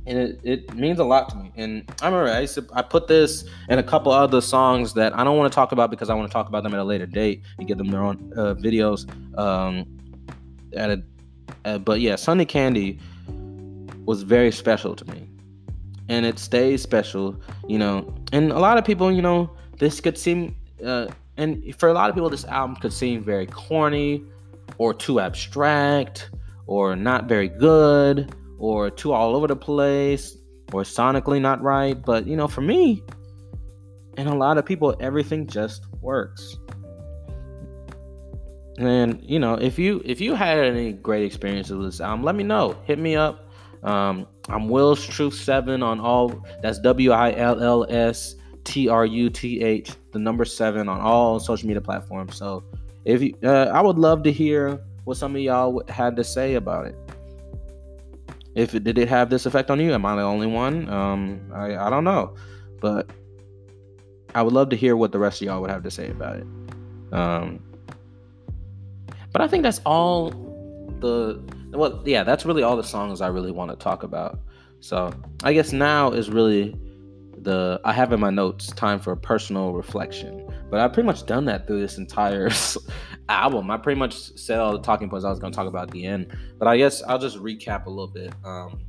[0.07, 1.53] and it, it means a lot to me.
[1.57, 5.17] And I remember I used to I put this and a couple other songs that
[5.17, 6.85] I don't want to talk about because I want to talk about them at a
[6.85, 9.07] later date and get them their own uh, videos.
[9.37, 9.87] Um,
[10.75, 11.03] at a,
[11.65, 12.99] uh, but yeah, Sunday Candy
[14.05, 15.29] was very special to me,
[16.09, 17.41] and it stays special.
[17.69, 20.55] You know, and a lot of people, you know this could seem,
[20.85, 24.25] uh, and for a lot of people, this album could seem very corny
[24.79, 26.31] or too abstract
[26.67, 30.37] or not very good or too all over the place
[30.73, 32.01] or sonically not right.
[32.01, 33.03] But, you know, for me
[34.17, 36.57] and a lot of people, everything just works.
[38.79, 42.35] And you know, if you if you had any great experiences with this album, let
[42.35, 42.77] me know.
[42.85, 43.51] Hit me up.
[43.83, 46.45] Um, I'm Will's Truth Seven on all.
[46.63, 48.35] That's W I L L S
[48.65, 52.37] T R U T H, the number seven on all social media platforms.
[52.37, 52.65] So
[53.05, 56.55] if you, uh, I would love to hear what some of y'all had to say
[56.55, 56.97] about it.
[58.57, 59.93] If it, did it have this effect on you?
[59.93, 60.89] Am I the only one?
[60.89, 62.35] Um, I, I don't know,
[62.81, 63.11] but
[64.35, 66.37] I would love to hear what the rest of y'all would have to say about
[66.37, 66.47] it.
[67.13, 67.63] Um,
[69.31, 70.31] but I think that's all
[71.01, 71.41] the
[71.73, 74.41] well, yeah, that's really all the songs I really want to talk about.
[74.81, 75.13] So
[75.45, 76.75] I guess now is really
[77.37, 80.46] the I have in my notes time for personal reflection.
[80.71, 82.51] But I've pretty much done that through this entire
[83.29, 83.71] album.
[83.71, 85.91] I pretty much said all the talking points I was going to talk about at
[85.91, 86.37] the end.
[86.59, 88.33] But I guess I'll just recap a little bit.
[88.45, 88.81] Um,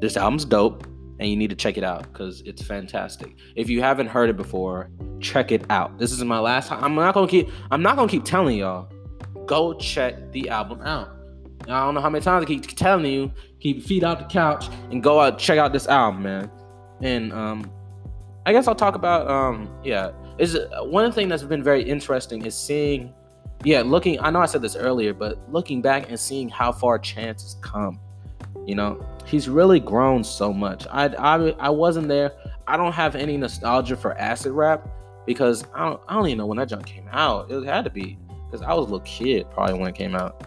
[0.00, 0.86] this album's dope,
[1.18, 3.34] and you need to check it out because it's fantastic.
[3.56, 5.98] If you haven't heard it before, check it out.
[5.98, 6.70] This is my last.
[6.70, 7.48] I'm not gonna keep.
[7.70, 8.88] I'm not gonna keep telling y'all.
[9.46, 11.08] Go check the album out.
[11.62, 14.24] I don't know how many times I keep telling you, keep your feet off the
[14.26, 16.50] couch and go out check out this album, man.
[17.02, 17.70] And um,
[18.46, 20.12] I guess I'll talk about um, yeah.
[20.38, 23.12] Is one thing that's been very interesting is seeing,
[23.64, 24.20] yeah, looking.
[24.20, 27.56] I know I said this earlier, but looking back and seeing how far Chance has
[27.60, 27.98] come.
[28.64, 30.86] You know, he's really grown so much.
[30.90, 32.32] I I I wasn't there.
[32.66, 34.86] I don't have any nostalgia for acid rap
[35.26, 37.50] because I don't I don't even know when that junk came out.
[37.50, 40.46] It had to be because I was a little kid probably when it came out.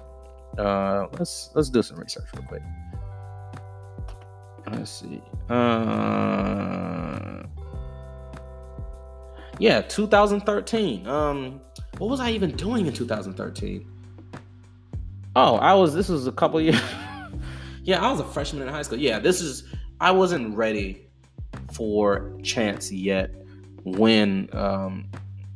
[0.57, 2.61] Uh, let's let's do some research real quick.
[4.71, 5.21] Let's see.
[5.49, 7.43] Uh,
[9.61, 11.07] yeah, 2013.
[11.07, 11.61] Um,
[11.99, 13.87] what was I even doing in 2013?
[15.35, 15.93] Oh, I was.
[15.93, 16.81] This was a couple years.
[17.83, 18.97] yeah, I was a freshman in high school.
[18.97, 19.65] Yeah, this is.
[19.99, 21.07] I wasn't ready
[21.73, 23.29] for Chance yet
[23.83, 25.07] when um,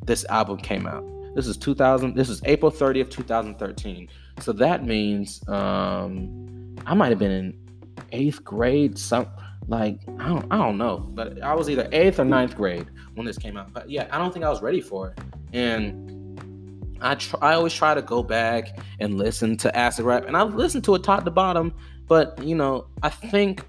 [0.05, 1.03] this album came out.
[1.33, 2.15] This is 2000.
[2.15, 4.07] This is April 30th, 2013.
[4.39, 7.57] So that means um, I might have been in
[8.11, 9.27] eighth grade, some
[9.67, 13.25] like I don't I don't know, but I was either eighth or ninth grade when
[13.25, 13.73] this came out.
[13.73, 15.19] But yeah, I don't think I was ready for it,
[15.53, 20.37] and I try, I always try to go back and listen to acid rap, and
[20.37, 21.73] I've listened to it top to bottom,
[22.07, 23.65] but you know I think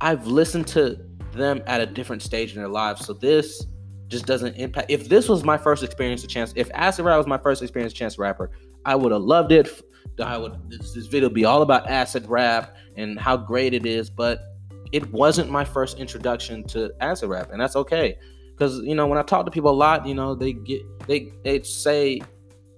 [0.00, 0.98] I've listened to
[1.32, 3.66] them at a different stage in their lives, so this
[4.08, 4.90] just doesn't impact.
[4.90, 7.92] If this was my first experience of Chance, if acid rap was my first experience
[7.92, 8.50] Chance rapper,
[8.84, 9.82] I would have loved it.
[10.20, 14.10] I would this, this video be all about acid rap and how great it is,
[14.10, 14.47] but
[14.92, 18.16] it wasn't my first introduction to acid rap, and that's okay.
[18.50, 21.32] Because you know, when I talk to people a lot, you know, they get they
[21.44, 22.20] they say,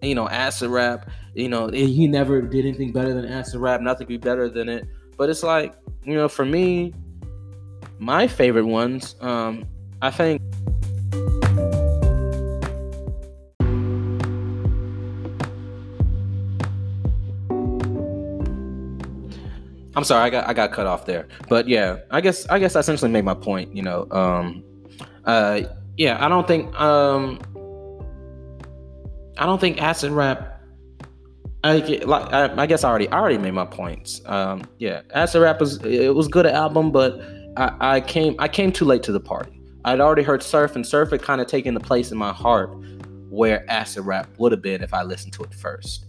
[0.02, 4.06] you know, acid rap, you know, he never did anything better than acid rap, nothing
[4.06, 4.84] could be better than it.
[5.16, 6.94] But it's like, you know, for me,
[7.98, 9.66] my favorite ones, um,
[10.02, 10.40] I think
[19.96, 21.26] I'm sorry, I got I got cut off there.
[21.48, 23.74] But yeah, I guess I guess I essentially made my point.
[23.74, 24.64] You know, um,
[25.24, 25.62] uh,
[25.96, 27.40] yeah, I don't think um,
[29.36, 30.60] I don't think acid rap.
[31.62, 34.22] I like I, guess I already I already made my points.
[34.26, 37.20] Um, yeah, acid rap was it was good album, but
[37.56, 39.60] I, I came I came too late to the party.
[39.84, 42.70] I'd already heard surf, and surf had kind of taken the place in my heart
[43.28, 46.06] where acid rap would have been if I listened to it first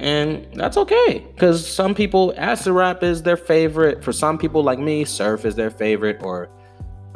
[0.00, 4.02] and that's okay because some people acid rap is their favorite.
[4.02, 6.48] For some people like me surf is their favorite or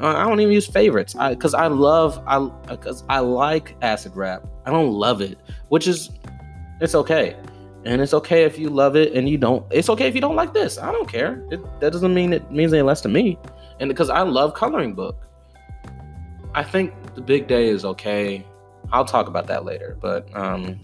[0.01, 1.14] uh, i don't even use favorites.
[1.14, 4.47] Because I, I, love i because i like acid rap.
[4.66, 6.11] I don't love it which is
[6.82, 7.37] it's okay.
[7.87, 10.37] And it's okay if you love it and you don't it's okay if you don't
[10.37, 10.76] like this.
[10.76, 11.43] I don't care.
[11.51, 13.39] It, that doesn't mean it means any less to me.
[13.80, 15.26] And because i love coloring book.
[16.55, 18.45] I think the big day is okay.
[18.93, 20.78] I'll talk about that later but um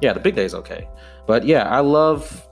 [0.00, 0.88] yeah the big day is okay
[1.26, 2.46] but yeah, I love,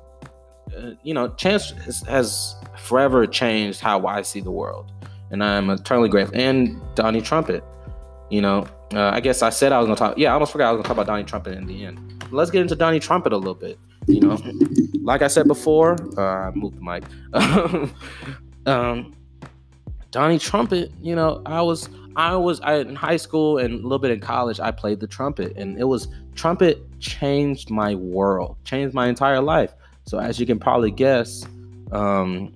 [0.76, 4.90] uh, you know, Chance has, has, forever changed how I see the world,
[5.30, 6.36] and I'm eternally grateful.
[6.36, 7.62] And Donnie Trumpet,
[8.30, 10.18] you know, uh, I guess I said I was gonna talk.
[10.18, 12.24] Yeah, I almost forgot I was gonna talk about Donnie Trumpet in the end.
[12.30, 13.78] Let's get into Donnie Trumpet a little bit.
[14.06, 14.38] You know,
[15.02, 17.04] like I said before, uh, I moved the mic.
[18.66, 19.14] um,
[20.10, 23.98] Donnie Trumpet, you know, I was I was I, in high school and a little
[23.98, 24.60] bit in college.
[24.60, 29.74] I played the trumpet, and it was trumpet changed my world, changed my entire life.
[30.04, 31.44] So as you can probably guess,
[31.92, 32.52] um,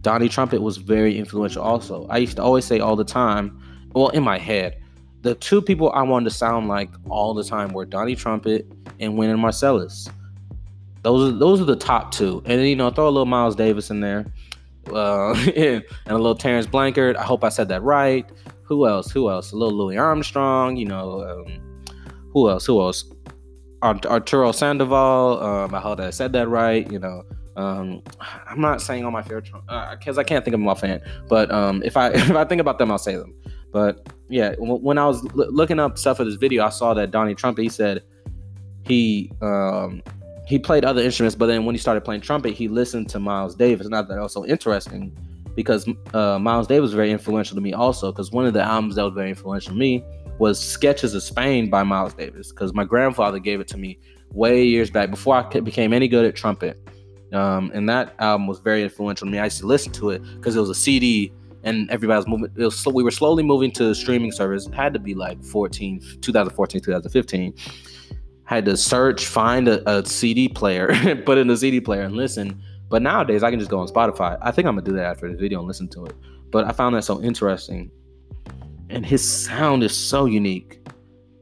[0.00, 1.62] Donnie Trumpet was very influential.
[1.62, 3.60] Also, I used to always say all the time,
[3.92, 4.80] well, in my head,
[5.22, 8.70] the two people I wanted to sound like all the time were Donnie Trumpet
[9.00, 10.08] and Wynton Marsalis.
[11.02, 13.56] Those are those are the top two, and then, you know throw a little Miles
[13.56, 14.26] Davis in there,
[14.92, 17.16] uh, and a little Terence Blanchard.
[17.16, 18.28] I hope I said that right.
[18.62, 19.10] Who else?
[19.10, 19.52] Who else?
[19.52, 20.76] A little Louis Armstrong.
[20.76, 21.65] You know, um,
[22.36, 22.66] who else?
[22.66, 23.04] Who else?
[23.80, 25.42] Art- Arturo Sandoval.
[25.42, 26.90] Um, I hope I said that right.
[26.92, 27.22] You know,
[27.56, 28.02] um,
[28.46, 29.48] I'm not saying all my favorite
[29.98, 31.00] because uh, I can't think of them offhand.
[31.30, 33.34] But um, if I if I think about them, I'll say them.
[33.72, 36.92] But yeah, w- when I was l- looking up stuff for this video, I saw
[36.92, 37.62] that Donnie Trumpet.
[37.62, 38.02] He said
[38.84, 40.02] he um,
[40.46, 43.54] he played other instruments, but then when he started playing trumpet, he listened to Miles
[43.54, 43.88] Davis.
[43.88, 45.16] Not that also interesting
[45.54, 48.12] because uh, Miles Davis was very influential to me also.
[48.12, 50.04] Because one of the albums that was very influential to me
[50.38, 53.98] was Sketches of Spain by Miles Davis because my grandfather gave it to me
[54.32, 56.78] way years back before I became any good at trumpet.
[57.32, 59.38] Um, and that album was very influential to me.
[59.38, 61.32] I used to listen to it because it was a CD
[61.64, 62.50] and everybody was moving.
[62.56, 64.66] Was, we were slowly moving to streaming service.
[64.66, 67.54] It had to be like 14, 2014, 2015.
[68.44, 70.94] Had to search, find a, a CD player,
[71.26, 72.62] put in the CD player and listen.
[72.88, 74.38] But nowadays I can just go on Spotify.
[74.40, 76.14] I think I'm gonna do that after the video and listen to it.
[76.52, 77.90] But I found that so interesting
[78.90, 80.80] and his sound is so unique.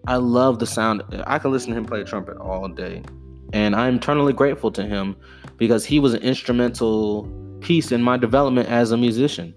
[0.06, 1.02] I love the sound.
[1.26, 3.02] I could listen to him play trumpet all day.
[3.52, 5.16] And I'm eternally grateful to him
[5.56, 7.28] because he was an instrumental
[7.60, 9.54] piece in my development as a musician.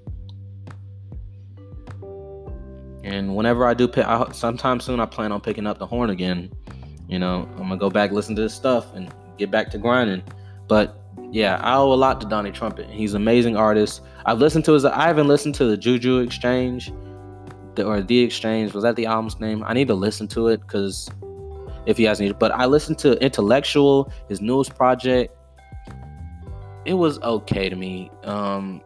[3.03, 6.09] And whenever I do pick, I, sometime soon, I plan on picking up the horn
[6.09, 6.51] again.
[7.07, 10.23] You know, I'm gonna go back, listen to this stuff, and get back to grinding.
[10.67, 12.89] But yeah, I owe a lot to Donnie Trumpet.
[12.89, 14.01] He's an amazing artist.
[14.25, 14.83] I've listened to his.
[14.83, 16.91] I haven't listened to the Juju Exchange
[17.77, 19.63] the, or the exchange was that the album's name?
[19.65, 21.09] I need to listen to it because
[21.87, 25.33] if he has any but i listened to intellectual his newest project.
[26.85, 28.11] It was okay to me.
[28.23, 28.81] Um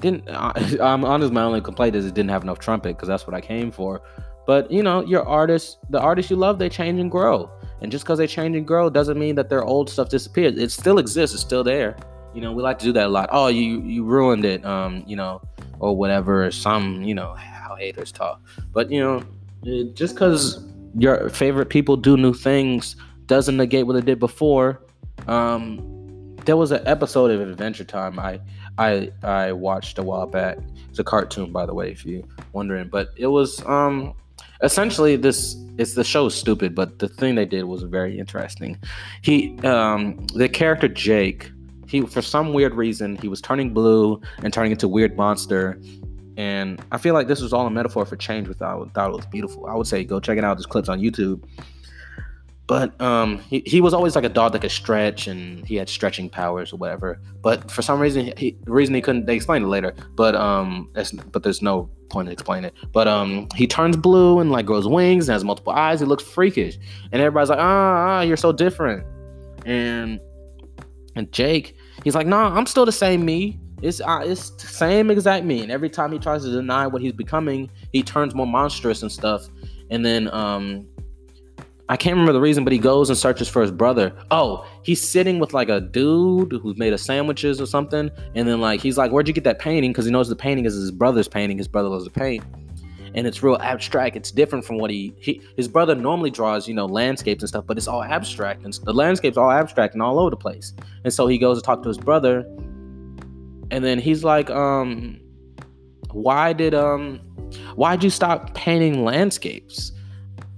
[0.00, 3.26] didn't I, i'm honest my only complaint is it didn't have enough trumpet because that's
[3.26, 4.00] what i came for.
[4.46, 7.50] But you know your artists the artists you love they change and grow.
[7.80, 10.56] And just because they change and grow doesn't mean that their old stuff disappears.
[10.56, 11.96] It still exists it's still there.
[12.34, 13.28] You know we like to do that a lot.
[13.32, 15.42] Oh you you ruined it um you know
[15.80, 17.34] or whatever some you know
[17.78, 18.42] haters talk.
[18.72, 19.24] But you know,
[19.94, 20.64] just because
[20.94, 24.82] your favorite people do new things doesn't negate what they did before.
[25.26, 28.40] Um, there was an episode of Adventure Time I
[28.78, 30.58] I I watched a while back.
[30.88, 32.22] It's a cartoon, by the way, if you're
[32.52, 32.88] wondering.
[32.88, 34.14] But it was um
[34.62, 38.78] essentially this it's the show's stupid, but the thing they did was very interesting.
[39.22, 41.50] He um the character Jake,
[41.86, 45.78] he for some weird reason he was turning blue and turning into weird monster
[46.38, 49.26] and I feel like this was all a metaphor for change, I thought it was
[49.26, 49.66] beautiful.
[49.66, 50.56] I would say go check it out.
[50.56, 51.42] There's clips on YouTube.
[52.68, 55.88] But um, he, he was always like a dog that could stretch and he had
[55.88, 57.20] stretching powers or whatever.
[57.42, 59.94] But for some reason, he, reason he couldn't, they explained it later.
[60.14, 60.92] But um,
[61.32, 62.74] but there's no point in explaining it.
[62.92, 65.98] But um, he turns blue and like grows wings and has multiple eyes.
[65.98, 66.78] He looks freakish,
[67.10, 69.04] and everybody's like, ah, ah you're so different.
[69.66, 70.20] And
[71.16, 71.74] and Jake,
[72.04, 73.58] he's like, nah, I'm still the same me.
[73.80, 75.70] It's uh, it's same exact mean.
[75.70, 79.48] Every time he tries to deny what he's becoming, he turns more monstrous and stuff.
[79.90, 80.86] And then um
[81.90, 84.12] I can't remember the reason, but he goes and searches for his brother.
[84.30, 88.10] Oh, he's sitting with like a dude who's made of sandwiches or something.
[88.34, 89.92] And then like he's like, Where'd you get that painting?
[89.92, 91.56] Because he knows the painting is his brother's painting.
[91.56, 92.44] His brother loves to paint.
[93.14, 94.16] And it's real abstract.
[94.16, 97.64] It's different from what he, he his brother normally draws, you know, landscapes and stuff,
[97.66, 98.64] but it's all abstract.
[98.64, 100.74] And the landscape's all abstract and all over the place.
[101.04, 102.44] And so he goes to talk to his brother.
[103.70, 105.20] And then he's like, um,
[106.12, 107.18] why did um
[107.74, 109.92] why'd you stop painting landscapes?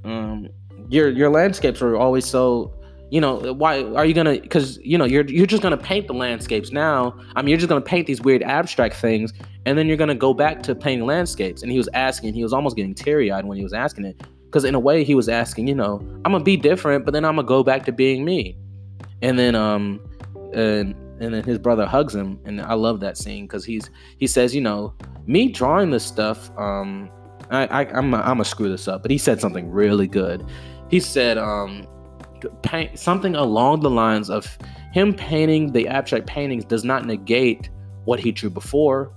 [0.04, 0.48] Um
[0.88, 2.72] your your landscapes were always so
[3.11, 6.14] you know why are you gonna because you know you're you're just gonna paint the
[6.14, 7.18] landscapes now.
[7.36, 9.32] I mean you're just gonna paint these weird abstract things
[9.66, 11.62] and then you're gonna go back to painting landscapes.
[11.62, 14.64] And he was asking he was almost getting teary-eyed when he was asking it because
[14.64, 17.36] in a way he was asking you know i'm gonna be different but then i'm
[17.36, 18.56] gonna go back to being me.
[19.22, 20.00] And then um
[20.54, 24.27] and and then his brother hugs him and i love that scene because he's he
[24.27, 24.95] says you know
[25.27, 27.11] me drawing this stuff um
[27.51, 30.47] I, I i'm i'm gonna screw this up but he said something really good.
[30.89, 31.87] He said um
[32.62, 34.59] paint something along the lines of
[34.93, 37.71] him painting the abstract paintings does not negate
[38.05, 39.12] what he drew before.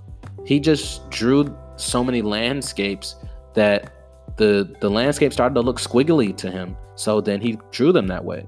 [0.45, 3.16] He just drew so many landscapes
[3.54, 3.91] that
[4.38, 8.24] the the landscape started to look squiggly to him so then he drew them that
[8.24, 8.45] way.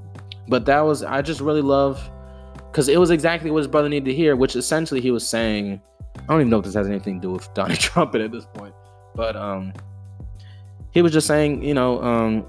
[0.48, 2.10] But that was i just really love
[2.76, 5.82] because it was exactly what his brother needed to hear which essentially he was saying
[6.18, 8.46] i don't even know if this has anything to do with donnie trumpet at this
[8.54, 8.76] point
[9.16, 9.72] but um
[10.92, 12.46] he was just saying you know um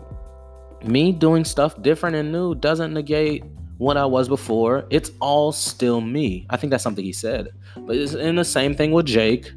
[0.84, 3.44] me doing stuff different and new doesn't negate
[3.78, 4.86] what I was before.
[4.90, 6.46] It's all still me.
[6.50, 7.48] I think that's something he said.
[7.76, 9.52] But it's in the same thing with Jake.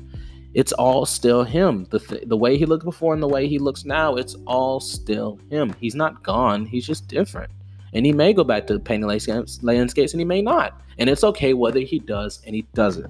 [0.53, 1.85] It's all still him.
[1.89, 4.79] The th- the way he looked before and the way he looks now, it's all
[4.79, 5.73] still him.
[5.79, 6.65] He's not gone.
[6.65, 7.51] He's just different.
[7.93, 10.81] And he may go back to painting landscapes, landscapes and he may not.
[10.97, 13.09] And it's okay whether he does and he doesn't.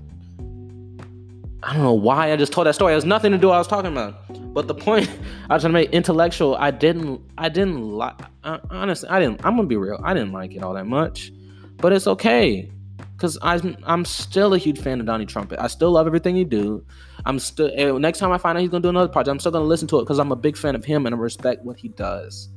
[1.62, 2.94] I don't know why I just told that story.
[2.94, 4.54] It has nothing to do what I was talking about.
[4.54, 5.10] But the point
[5.50, 8.16] I was trying to make intellectual, I didn't, I didn't like.
[8.44, 9.46] Honestly, I didn't.
[9.46, 10.00] I'm gonna be real.
[10.04, 11.34] I didn't like it all that much,
[11.78, 12.72] but it's okay,
[13.18, 15.60] cause I'm, I'm still a huge fan of Donnie Trumpet.
[15.60, 16.86] I still love everything he do.
[17.26, 18.00] I'm still.
[18.00, 19.98] Next time I find out he's gonna do another project, I'm still gonna listen to
[19.98, 22.48] it because I'm a big fan of him and I respect what he does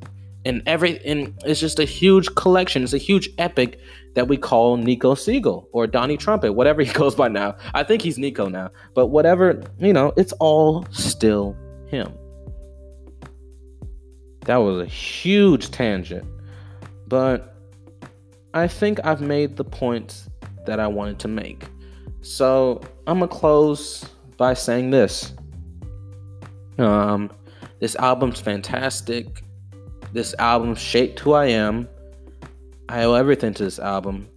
[0.44, 2.82] and every and it's just a huge collection.
[2.82, 3.78] It's a huge epic
[4.14, 7.56] that we call Nico Segal or Donnie Trumpet, whatever he goes by now.
[7.74, 12.12] I think he's Nico now, but whatever you know, it's all still him.
[14.46, 16.26] That was a huge tangent,
[17.06, 17.56] but
[18.54, 20.28] I think I've made the points
[20.66, 21.68] that I wanted to make.
[22.20, 24.04] So I'm gonna close
[24.36, 25.32] by saying this.
[26.78, 27.30] Um,
[27.80, 29.41] this album's fantastic.
[30.12, 31.88] This album shaped who I am.
[32.88, 34.28] I owe everything to this album.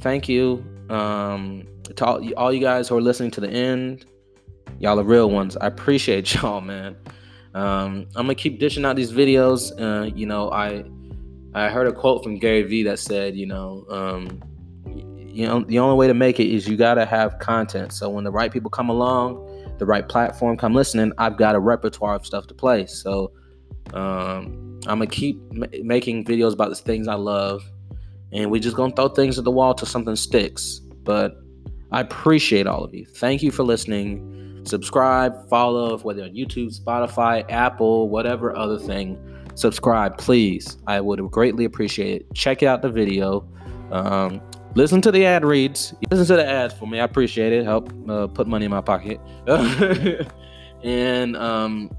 [0.00, 4.04] Thank you um, to all, all you guys who are listening to the end.
[4.78, 5.56] Y'all are real ones.
[5.56, 6.96] I appreciate y'all, man.
[7.54, 9.72] Um, I'm gonna keep dishing out these videos.
[9.80, 10.84] Uh, you know, I
[11.54, 14.42] I heard a quote from Gary Vee that said, you know, um,
[14.84, 17.94] you know, the only way to make it is you gotta have content.
[17.94, 21.58] So when the right people come along, the right platform come listening, I've got a
[21.58, 22.84] repertoire of stuff to play.
[22.84, 23.32] So
[23.94, 27.62] um, I'm gonna keep m- making videos about the things I love,
[28.32, 30.80] and we just gonna throw things at the wall till something sticks.
[31.04, 31.36] But
[31.92, 33.06] I appreciate all of you.
[33.06, 34.62] Thank you for listening.
[34.64, 39.18] Subscribe, follow, whether on YouTube, Spotify, Apple, whatever other thing.
[39.54, 40.76] Subscribe, please.
[40.86, 42.34] I would greatly appreciate it.
[42.34, 43.48] Check out the video.
[43.90, 44.42] Um,
[44.74, 45.94] listen to the ad reads.
[46.10, 47.00] Listen to the ads for me.
[47.00, 47.64] I appreciate it.
[47.64, 49.20] Help uh, put money in my pocket.
[50.82, 51.90] and um,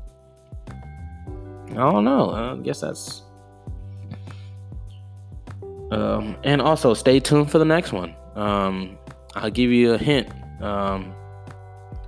[1.79, 2.31] don't know.
[2.31, 3.23] I guess that's.
[5.91, 8.15] Um, and also stay tuned for the next one.
[8.35, 8.97] Um,
[9.35, 10.29] I'll give you a hint.
[10.61, 11.13] Um,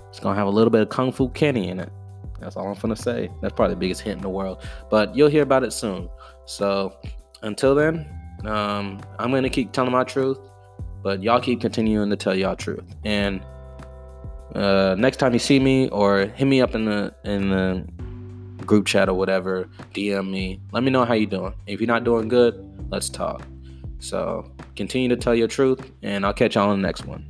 [0.09, 1.91] it's gonna have a little bit of Kung Fu Kenny in it.
[2.39, 3.29] That's all I'm gonna say.
[3.41, 4.63] That's probably the biggest hint in the world.
[4.89, 6.09] But you'll hear about it soon.
[6.45, 6.97] So
[7.41, 8.07] until then,
[8.45, 10.39] um, I'm gonna keep telling my truth,
[11.03, 12.95] but y'all keep continuing to tell y'all truth.
[13.03, 13.41] And
[14.55, 17.87] uh, next time you see me or hit me up in the in the
[18.69, 20.61] group chat or whatever, DM me.
[20.71, 21.55] Let me know how you doing.
[21.65, 22.53] If you're not doing good,
[22.91, 23.41] let's talk.
[23.97, 27.27] So continue to tell your truth, and I'll catch y'all on the next one.